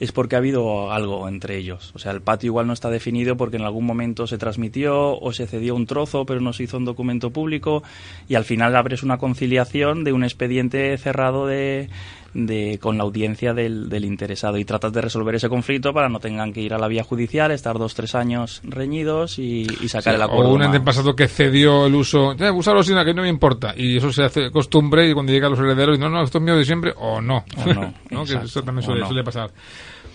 es 0.00 0.12
porque 0.12 0.36
ha 0.36 0.38
habido 0.38 0.92
algo 0.92 1.28
entre 1.28 1.56
ellos. 1.56 1.92
O 1.94 1.98
sea, 1.98 2.12
el 2.12 2.20
patio 2.20 2.48
igual 2.48 2.66
no 2.66 2.72
está 2.72 2.90
definido 2.90 3.36
porque 3.36 3.56
en 3.56 3.62
algún 3.62 3.84
momento 3.84 4.26
se 4.26 4.38
transmitió 4.38 5.18
o 5.18 5.32
se 5.32 5.46
cedió 5.46 5.74
un 5.74 5.86
trozo, 5.86 6.26
pero 6.26 6.40
no 6.40 6.52
se 6.52 6.64
hizo 6.64 6.76
un 6.76 6.84
documento 6.84 7.30
público 7.30 7.82
y 8.28 8.34
al 8.34 8.44
final 8.44 8.76
abres 8.76 9.02
una 9.02 9.18
conciliación 9.18 10.04
de 10.04 10.12
un 10.12 10.24
expediente 10.24 10.96
cerrado 10.98 11.46
de, 11.46 11.88
de, 12.34 12.78
con 12.80 12.98
la 12.98 13.04
audiencia 13.04 13.54
del, 13.54 13.88
del, 13.88 14.04
interesado 14.04 14.58
y 14.58 14.64
tratas 14.64 14.92
de 14.92 15.00
resolver 15.00 15.34
ese 15.34 15.48
conflicto 15.48 15.92
para 15.92 16.08
no 16.08 16.20
tengan 16.20 16.52
que 16.52 16.60
ir 16.60 16.74
a 16.74 16.78
la 16.78 16.88
vía 16.88 17.02
judicial, 17.02 17.50
estar 17.50 17.78
dos, 17.78 17.94
tres 17.94 18.14
años 18.14 18.60
reñidos 18.64 19.38
y, 19.38 19.66
sacar 19.88 20.14
el 20.14 20.22
acuerdo. 20.22 20.50
O 20.50 20.54
un 20.54 20.62
ente 20.62 20.80
pasado 20.80 21.14
que 21.14 21.28
cedió 21.28 21.86
el 21.86 21.94
uso, 21.94 22.34
ya, 22.34 22.52
usarlo 22.52 22.82
sin 22.82 22.96
que 23.04 23.14
no 23.14 23.22
me 23.22 23.28
importa, 23.28 23.74
y 23.76 23.96
eso 23.96 24.12
se 24.12 24.24
hace 24.24 24.50
costumbre 24.50 25.08
y 25.08 25.12
cuando 25.12 25.32
llega 25.32 25.46
a 25.46 25.50
los 25.50 25.58
herederos, 25.58 25.98
no, 25.98 26.08
no, 26.08 26.22
esto 26.22 26.38
es 26.38 26.44
mío 26.44 26.56
de 26.56 26.64
siempre, 26.64 26.92
o 26.96 27.20
no. 27.20 27.44
no, 28.10 28.24
que 28.24 28.34
eso 28.34 28.62
también 28.62 28.84
suele 28.84 29.24
pasar. 29.24 29.50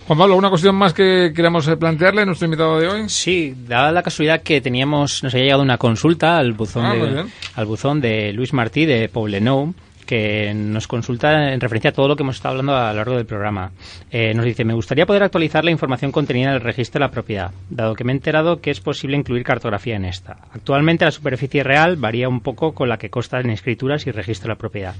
Juan 0.06 0.18
Pablo, 0.18 0.36
¿una 0.36 0.48
cuestión 0.48 0.74
más 0.74 0.92
que 0.92 1.32
queramos 1.34 1.68
eh, 1.68 1.76
plantearle 1.76 2.22
a 2.22 2.26
nuestro 2.26 2.46
invitado 2.46 2.78
de 2.80 2.88
hoy? 2.88 3.08
Sí, 3.08 3.54
dada 3.68 3.92
la 3.92 4.02
casualidad 4.02 4.42
que 4.42 4.60
teníamos, 4.60 5.22
nos 5.22 5.32
había 5.32 5.44
llegado 5.44 5.62
una 5.62 5.78
consulta 5.78 6.38
al 6.38 6.54
buzón, 6.54 6.84
ah, 6.84 6.94
de, 6.94 7.24
al 7.54 7.66
buzón 7.66 8.00
de 8.00 8.32
Luis 8.32 8.52
Martí 8.52 8.84
de 8.84 9.08
Poblenou, 9.08 9.74
que 10.12 10.52
nos 10.52 10.86
consulta 10.86 11.54
en 11.54 11.58
referencia 11.58 11.88
a 11.88 11.94
todo 11.94 12.06
lo 12.06 12.16
que 12.16 12.22
hemos 12.22 12.36
estado 12.36 12.50
hablando 12.50 12.76
a 12.76 12.90
lo 12.90 12.96
largo 12.98 13.16
del 13.16 13.24
programa. 13.24 13.72
Eh, 14.10 14.34
nos 14.34 14.44
dice, 14.44 14.62
me 14.62 14.74
gustaría 14.74 15.06
poder 15.06 15.22
actualizar 15.22 15.64
la 15.64 15.70
información 15.70 16.12
contenida 16.12 16.50
en 16.50 16.54
el 16.56 16.60
registro 16.60 16.98
de 16.98 17.06
la 17.06 17.10
propiedad, 17.10 17.50
dado 17.70 17.94
que 17.94 18.04
me 18.04 18.12
he 18.12 18.16
enterado 18.16 18.60
que 18.60 18.70
es 18.70 18.80
posible 18.80 19.16
incluir 19.16 19.42
cartografía 19.42 19.96
en 19.96 20.04
esta. 20.04 20.36
Actualmente 20.52 21.06
la 21.06 21.12
superficie 21.12 21.64
real 21.64 21.96
varía 21.96 22.28
un 22.28 22.40
poco 22.40 22.74
con 22.74 22.90
la 22.90 22.98
que 22.98 23.08
consta 23.08 23.40
en 23.40 23.48
escrituras 23.48 24.06
y 24.06 24.10
registro 24.10 24.48
de 24.48 24.54
la 24.54 24.58
propiedad. 24.58 24.94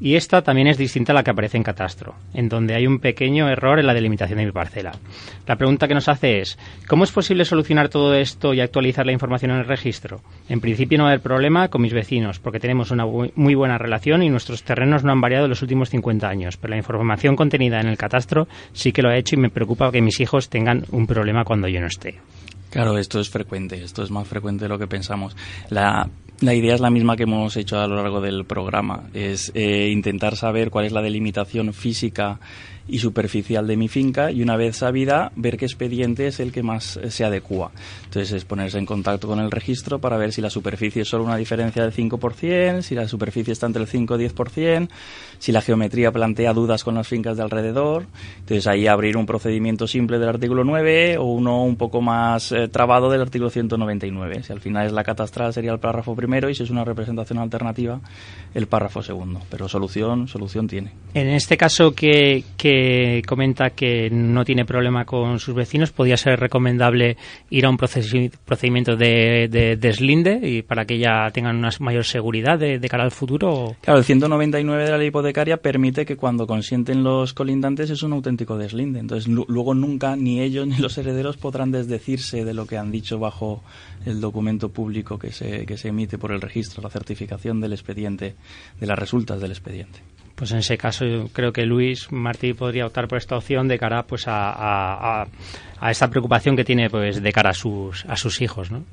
Y 0.00 0.14
esta 0.14 0.42
también 0.42 0.68
es 0.68 0.78
distinta 0.78 1.12
a 1.12 1.14
la 1.14 1.24
que 1.24 1.30
aparece 1.30 1.56
en 1.56 1.64
catastro, 1.64 2.14
en 2.32 2.48
donde 2.48 2.74
hay 2.74 2.86
un 2.86 3.00
pequeño 3.00 3.48
error 3.48 3.80
en 3.80 3.86
la 3.86 3.94
delimitación 3.94 4.38
de 4.38 4.46
mi 4.46 4.52
parcela. 4.52 4.92
La 5.46 5.56
pregunta 5.56 5.88
que 5.88 5.94
nos 5.94 6.08
hace 6.08 6.40
es, 6.40 6.58
¿cómo 6.86 7.04
es 7.04 7.10
posible 7.10 7.44
solucionar 7.44 7.88
todo 7.88 8.14
esto 8.14 8.54
y 8.54 8.60
actualizar 8.60 9.06
la 9.06 9.12
información 9.12 9.50
en 9.50 9.58
el 9.58 9.66
registro? 9.66 10.20
En 10.48 10.60
principio 10.60 10.98
no 10.98 11.04
va 11.04 11.10
a 11.10 11.12
haber 11.14 11.22
problema 11.22 11.68
con 11.68 11.82
mis 11.82 11.92
vecinos, 11.92 12.38
porque 12.38 12.60
tenemos 12.60 12.90
una 12.90 13.06
muy 13.06 13.54
buena 13.54 13.76
relación 13.76 14.22
y 14.22 14.28
nuestros 14.28 14.62
terrenos 14.62 15.02
no 15.02 15.10
han 15.10 15.20
variado 15.20 15.46
en 15.46 15.50
los 15.50 15.62
últimos 15.62 15.90
50 15.90 16.28
años, 16.28 16.56
pero 16.56 16.70
la 16.70 16.78
información 16.78 17.34
contenida 17.34 17.80
en 17.80 17.88
el 17.88 17.98
catastro 17.98 18.46
sí 18.72 18.92
que 18.92 19.02
lo 19.02 19.10
ha 19.10 19.16
hecho 19.16 19.34
y 19.34 19.40
me 19.40 19.50
preocupa 19.50 19.90
que 19.90 20.00
mis 20.00 20.20
hijos 20.20 20.48
tengan 20.48 20.84
un 20.92 21.06
problema 21.06 21.44
cuando 21.44 21.66
yo 21.66 21.80
no 21.80 21.86
esté. 21.86 22.20
Claro, 22.70 22.98
esto 22.98 23.18
es 23.18 23.30
frecuente, 23.30 23.82
esto 23.82 24.02
es 24.02 24.10
más 24.10 24.28
frecuente 24.28 24.64
de 24.64 24.68
lo 24.68 24.78
que 24.78 24.86
pensamos. 24.86 25.34
La 26.40 26.54
idea 26.54 26.74
es 26.74 26.80
la 26.80 26.90
misma 26.90 27.16
que 27.16 27.24
hemos 27.24 27.56
hecho 27.56 27.80
a 27.80 27.86
lo 27.86 27.96
largo 27.96 28.20
del 28.20 28.44
programa, 28.44 29.04
es 29.12 29.50
eh, 29.54 29.90
intentar 29.92 30.36
saber 30.36 30.70
cuál 30.70 30.86
es 30.86 30.92
la 30.92 31.02
delimitación 31.02 31.72
física 31.72 32.38
y 32.88 32.98
superficial 32.98 33.66
de 33.66 33.76
mi 33.76 33.88
finca 33.88 34.30
y 34.30 34.42
una 34.42 34.56
vez 34.56 34.78
sabida 34.78 35.30
ver 35.36 35.58
qué 35.58 35.66
expediente 35.66 36.26
es 36.26 36.40
el 36.40 36.52
que 36.52 36.62
más 36.62 36.98
se 37.08 37.24
adecua. 37.24 37.70
Entonces 38.04 38.32
es 38.32 38.44
ponerse 38.44 38.78
en 38.78 38.86
contacto 38.86 39.28
con 39.28 39.40
el 39.40 39.50
registro 39.50 39.98
para 39.98 40.16
ver 40.16 40.32
si 40.32 40.40
la 40.40 40.50
superficie 40.50 41.02
es 41.02 41.08
solo 41.08 41.24
una 41.24 41.36
diferencia 41.36 41.82
del 41.82 41.92
5%, 41.92 42.82
si 42.82 42.94
la 42.94 43.06
superficie 43.06 43.52
está 43.52 43.66
entre 43.66 43.82
el 43.82 43.88
5 43.88 44.18
y 44.18 44.28
10%, 44.28 44.88
si 45.38 45.52
la 45.52 45.60
geometría 45.60 46.12
plantea 46.12 46.52
dudas 46.52 46.84
con 46.84 46.94
las 46.94 47.08
fincas 47.08 47.36
de 47.36 47.42
alrededor. 47.42 48.06
Entonces 48.40 48.66
ahí 48.66 48.86
abrir 48.86 49.16
un 49.16 49.26
procedimiento 49.26 49.86
simple 49.86 50.18
del 50.18 50.28
artículo 50.28 50.64
9 50.64 51.18
o 51.18 51.24
uno 51.24 51.64
un 51.64 51.76
poco 51.76 52.00
más 52.00 52.52
eh, 52.52 52.68
trabado 52.68 53.10
del 53.10 53.22
artículo 53.22 53.50
199. 53.50 54.42
Si 54.42 54.52
al 54.52 54.60
final 54.60 54.86
es 54.86 54.92
la 54.92 55.04
catastral 55.04 55.52
sería 55.52 55.72
el 55.72 55.78
párrafo 55.78 56.14
primero 56.14 56.48
y 56.48 56.54
si 56.54 56.62
es 56.62 56.70
una 56.70 56.84
representación 56.84 57.38
alternativa 57.38 58.00
el 58.54 58.66
párrafo 58.66 59.02
segundo. 59.02 59.40
Pero 59.50 59.68
solución, 59.68 60.28
solución 60.28 60.66
tiene. 60.66 60.92
En 61.14 61.28
este 61.28 61.56
caso 61.56 61.92
que, 61.94 62.44
que 62.56 63.22
comenta 63.26 63.70
que 63.70 64.08
no 64.10 64.44
tiene 64.44 64.64
problema 64.64 65.04
con 65.04 65.38
sus 65.38 65.54
vecinos, 65.54 65.92
¿podría 65.92 66.16
ser 66.16 66.38
recomendable 66.38 67.16
ir 67.50 67.66
a 67.66 67.70
un 67.70 67.76
procedimiento 67.76 68.96
de, 68.96 69.76
deslinde 69.78 70.40
y 70.42 70.62
para 70.62 70.84
que 70.84 70.98
ya 70.98 71.30
tengan 71.32 71.56
una 71.56 71.70
mayor 71.80 72.04
seguridad 72.04 72.58
de, 72.58 72.80
cara 72.88 73.04
al 73.04 73.10
futuro? 73.10 73.76
Claro, 73.82 73.98
el 73.98 74.04
199 74.04 74.84
de 74.84 74.90
la 74.90 74.98
ley 74.98 75.10
permite 75.32 76.04
que 76.04 76.16
cuando 76.16 76.46
consienten 76.46 77.02
los 77.02 77.32
colindantes 77.34 77.90
es 77.90 78.02
un 78.02 78.12
auténtico 78.12 78.56
deslinde. 78.58 79.00
Entonces 79.00 79.28
luego 79.28 79.74
nunca 79.74 80.16
ni 80.16 80.40
ellos 80.40 80.66
ni 80.66 80.76
los 80.76 80.96
herederos 80.98 81.36
podrán 81.36 81.70
desdecirse 81.70 82.44
de 82.44 82.54
lo 82.54 82.66
que 82.66 82.78
han 82.78 82.90
dicho 82.90 83.18
bajo 83.18 83.62
el 84.04 84.20
documento 84.20 84.70
público 84.70 85.18
que 85.18 85.32
se, 85.32 85.66
que 85.66 85.76
se 85.76 85.88
emite 85.88 86.18
por 86.18 86.32
el 86.32 86.40
registro, 86.40 86.82
la 86.82 86.90
certificación 86.90 87.60
del 87.60 87.72
expediente, 87.72 88.34
de 88.78 88.86
las 88.86 88.98
resultas 88.98 89.40
del 89.40 89.52
expediente. 89.52 90.00
Pues 90.38 90.52
en 90.52 90.58
ese 90.58 90.78
caso 90.78 91.04
yo 91.04 91.28
creo 91.32 91.52
que 91.52 91.66
Luis 91.66 92.12
Martí 92.12 92.52
podría 92.52 92.86
optar 92.86 93.08
por 93.08 93.18
esta 93.18 93.36
opción 93.36 93.66
de 93.66 93.76
cara 93.76 94.04
pues 94.04 94.28
a, 94.28 95.22
a, 95.80 95.90
esta 95.90 96.08
preocupación 96.08 96.54
que 96.54 96.64
tiene 96.64 96.88
pues 96.88 97.20
de 97.20 97.32
cara 97.32 97.50
a 97.50 97.54
sus, 97.54 98.04
a 98.06 98.14
sus 98.14 98.40
hijos, 98.40 98.70
¿no? 98.70 98.84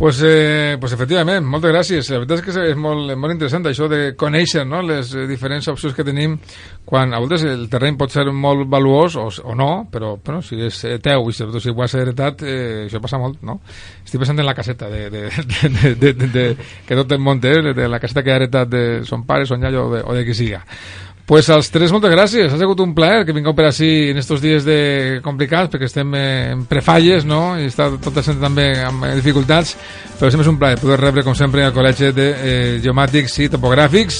Pues, 0.00 0.22
eh, 0.24 0.78
pues 0.80 0.94
efectivament, 0.94 1.44
moltes 1.44 1.74
gràcies. 1.74 2.06
La 2.08 2.22
veritat 2.22 2.38
és 2.40 2.44
que 2.46 2.62
és 2.70 2.78
molt, 2.80 3.10
molt 3.20 3.34
interessant 3.34 3.66
això 3.68 3.84
de 3.84 4.14
conèixer 4.16 4.62
no? 4.64 4.78
les 4.80 5.10
eh, 5.12 5.26
diferents 5.28 5.68
opcions 5.68 5.92
que 5.92 6.06
tenim 6.08 6.38
quan 6.88 7.12
a 7.12 7.18
vegades 7.20 7.44
el 7.44 7.66
terreny 7.68 7.98
pot 8.00 8.08
ser 8.08 8.24
molt 8.32 8.64
valuós 8.72 9.18
o, 9.20 9.26
o 9.28 9.56
no, 9.60 9.68
però 9.92 10.14
bueno, 10.16 10.40
si 10.40 10.56
és 10.56 10.78
teu 11.04 11.28
i 11.28 11.36
sobretot 11.36 11.66
si 11.66 11.74
ho 11.74 11.84
has 11.84 11.98
heretat, 12.00 12.46
eh, 12.48 12.86
això 12.86 13.02
passa 13.04 13.20
molt, 13.20 13.42
no? 13.44 13.58
Estic 14.00 14.24
pensant 14.24 14.40
en 14.40 14.48
la 14.48 14.56
caseta 14.56 14.88
de, 14.88 15.02
de, 15.12 15.26
de, 15.28 15.68
de, 15.68 15.92
de, 15.92 16.14
de, 16.14 16.30
de, 16.32 16.46
que 16.88 17.00
tot 17.02 17.12
el 17.12 17.20
món 17.20 17.44
té, 17.44 17.58
de 17.60 17.92
la 17.92 18.00
caseta 18.00 18.24
que 18.24 18.32
ha 18.32 18.40
heretat 18.40 18.72
de 18.72 18.84
son 19.04 19.28
pare, 19.28 19.44
son 19.44 19.60
iaio 19.60 19.84
o 19.84 19.94
de, 19.98 20.00
o 20.00 20.16
de 20.16 20.24
qui 20.24 20.40
siga. 20.40 20.64
Pues 21.30 21.46
als 21.48 21.68
tres, 21.70 21.92
moltes 21.94 22.10
gràcies. 22.10 22.50
Ha 22.50 22.56
sigut 22.58 22.80
un 22.82 22.90
plaer 22.90 23.20
que 23.22 23.30
vingueu 23.30 23.52
per 23.54 23.68
així 23.68 24.10
en 24.10 24.18
estos 24.18 24.40
dies 24.42 24.64
de 24.66 25.20
complicats, 25.22 25.70
perquè 25.70 25.86
estem 25.86 26.10
en 26.18 26.64
prefalles, 26.66 27.22
no? 27.22 27.52
I 27.54 27.68
està 27.70 27.86
tot 28.02 28.18
el 28.18 28.24
centre 28.26 28.42
també 28.42 28.64
amb 28.82 29.06
dificultats, 29.14 29.76
però 30.18 30.26
sempre 30.26 30.42
és 30.42 30.50
un 30.50 30.58
plaer 30.58 30.80
poder 30.80 30.96
rebre, 30.98 31.22
com 31.22 31.36
sempre, 31.38 31.62
al 31.62 31.76
Col·legi 31.76 32.10
de 32.16 32.26
eh, 32.32 32.72
Geomàtics 32.82 33.38
i 33.44 33.46
Topogràfics. 33.52 34.18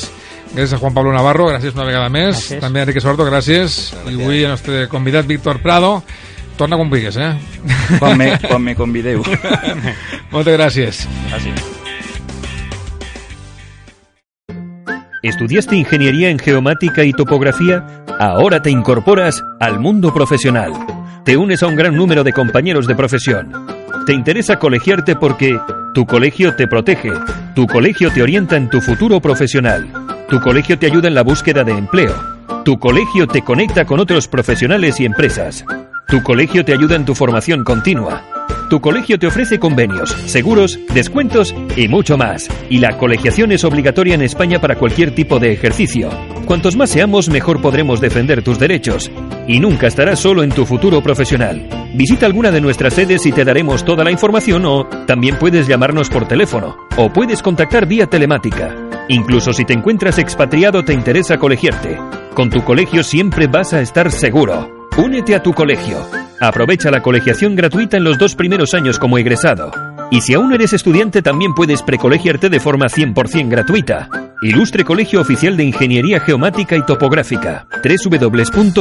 Gràcies 0.52 0.76
a 0.76 0.80
Juan 0.84 0.94
Pablo 0.94 1.16
Navarro, 1.16 1.48
gràcies 1.50 1.74
una 1.74 1.88
vegada 1.90 2.06
més. 2.14 2.44
Gràcies. 2.44 2.62
També 2.62 2.78
a 2.78 2.86
Enrique 2.86 3.02
Sordo, 3.02 3.26
gràcies. 3.26 3.80
gràcies. 3.90 4.06
I 4.06 4.22
avui 4.22 4.44
el 4.44 4.54
nostre 4.54 4.86
convidat, 4.94 5.26
Víctor 5.26 5.58
Prado. 5.66 5.96
Torna 6.62 6.78
quan 6.78 6.94
vulguis, 6.94 7.18
eh? 7.18 7.34
Quan 7.98 8.14
me, 8.22 8.36
quan 8.46 8.62
me 8.62 8.78
convideu. 8.78 9.26
moltes 10.30 10.54
gràcies. 10.54 11.04
Gràcies. 11.26 11.79
¿Estudiaste 15.22 15.76
ingeniería 15.76 16.30
en 16.30 16.38
geomática 16.38 17.04
y 17.04 17.12
topografía? 17.12 17.85
Ahora 18.18 18.62
te 18.62 18.70
incorporas 18.70 19.44
al 19.61 19.78
mundo 19.78 20.14
profesional. 20.14 20.72
Te 21.26 21.37
unes 21.37 21.62
a 21.62 21.66
un 21.66 21.76
gran 21.76 21.94
número 21.94 22.24
de 22.24 22.33
compañeros 22.33 22.87
de 22.87 22.94
profesión. 22.94 23.52
Te 24.06 24.14
interesa 24.14 24.59
colegiarte 24.59 25.16
porque 25.16 25.59
tu 25.92 26.06
colegio 26.06 26.56
te 26.56 26.66
protege, 26.66 27.12
tu 27.54 27.66
colegio 27.66 28.11
te 28.11 28.22
orienta 28.22 28.56
en 28.56 28.70
tu 28.70 28.80
futuro 28.80 29.20
profesional, 29.20 29.92
tu 30.30 30.40
colegio 30.40 30.78
te 30.78 30.87
ayuda 30.87 31.09
en 31.09 31.14
la 31.14 31.22
búsqueda 31.22 31.64
de 31.64 31.72
empleo, 31.72 32.14
tu 32.64 32.78
colegio 32.78 33.26
te 33.26 33.42
conecta 33.42 33.85
con 33.85 34.00
otros 34.00 34.26
profesionales 34.26 35.00
y 35.00 35.04
empresas, 35.04 35.66
tu 36.09 36.22
colegio 36.22 36.64
te 36.64 36.72
ayuda 36.72 36.96
en 36.96 37.04
tu 37.04 37.14
formación 37.14 37.62
continua. 37.62 38.22
Tu 38.70 38.80
colegio 38.80 39.18
te 39.18 39.26
ofrece 39.26 39.59
convenios, 39.59 40.11
seguros, 40.26 40.78
descuentos 40.94 41.52
y 41.74 41.88
mucho 41.88 42.16
más. 42.16 42.48
Y 42.68 42.78
la 42.78 42.96
colegiación 42.96 43.50
es 43.50 43.64
obligatoria 43.64 44.14
en 44.14 44.22
España 44.22 44.61
para 44.61 44.76
cualquier 44.76 45.12
tipo 45.12 45.40
de 45.40 45.52
ejercicio. 45.52 46.09
Cuantos 46.46 46.76
más 46.76 46.88
seamos, 46.88 47.28
mejor 47.28 47.61
podremos 47.61 48.00
defender 48.00 48.44
tus 48.44 48.61
derechos. 48.61 49.11
Y 49.48 49.59
nunca 49.59 49.88
estarás 49.88 50.20
solo 50.20 50.44
en 50.44 50.50
tu 50.50 50.66
futuro 50.66 51.02
profesional. 51.02 51.68
Visita 51.94 52.26
alguna 52.26 52.52
de 52.52 52.61
nuestras 52.61 52.94
sedes 52.94 53.26
y 53.26 53.33
te 53.33 53.44
daremos 53.44 53.85
toda 53.85 54.04
la 54.04 54.12
información 54.12 54.64
o 54.64 54.87
también 55.04 55.35
puedes 55.35 55.66
llamarnos 55.66 56.09
por 56.09 56.28
teléfono 56.28 56.76
o 56.96 57.12
puedes 57.12 57.42
contactar 57.42 57.87
vía 57.87 58.06
telemática. 58.06 58.76
Incluso 59.09 59.52
si 59.52 59.64
te 59.64 59.72
encuentras 59.72 60.18
expatriado 60.18 60.85
te 60.85 60.92
interesa 60.92 61.38
colegiarte. 61.38 61.98
Con 62.35 62.50
tu 62.50 62.62
colegio 62.62 63.02
siempre 63.02 63.48
vas 63.48 63.72
a 63.72 63.80
estar 63.80 64.12
seguro. 64.12 64.87
Únete 64.96 65.35
a 65.35 65.42
tu 65.42 65.52
colegio. 65.52 66.29
Aprovecha 66.40 66.90
la 66.90 67.03
colegiación 67.03 67.55
gratuita 67.55 67.98
en 67.98 68.05
los 68.05 68.16
dos 68.18 68.35
primeros 68.35 68.72
años 68.74 68.98
como 68.98 69.18
egresado. 69.18 69.70
Y 70.11 70.22
si 70.22 70.35
aún 70.35 70.53
eres 70.53 70.72
estudiante 70.72 71.20
también 71.22 71.55
puedes 71.55 71.83
precolegiarte 71.83 72.48
de 72.48 72.61
forma 72.61 72.87
100% 72.87 73.48
gratuita. 73.48 74.09
Ilustre 74.42 74.85
Colegio 74.85 75.20
Oficial 75.20 75.57
de 75.57 75.64
Ingeniería 75.64 76.18
Geomática 76.20 76.76
y 76.76 76.87
Topográfica. 76.87 77.66
www.coigt.com 77.85 78.81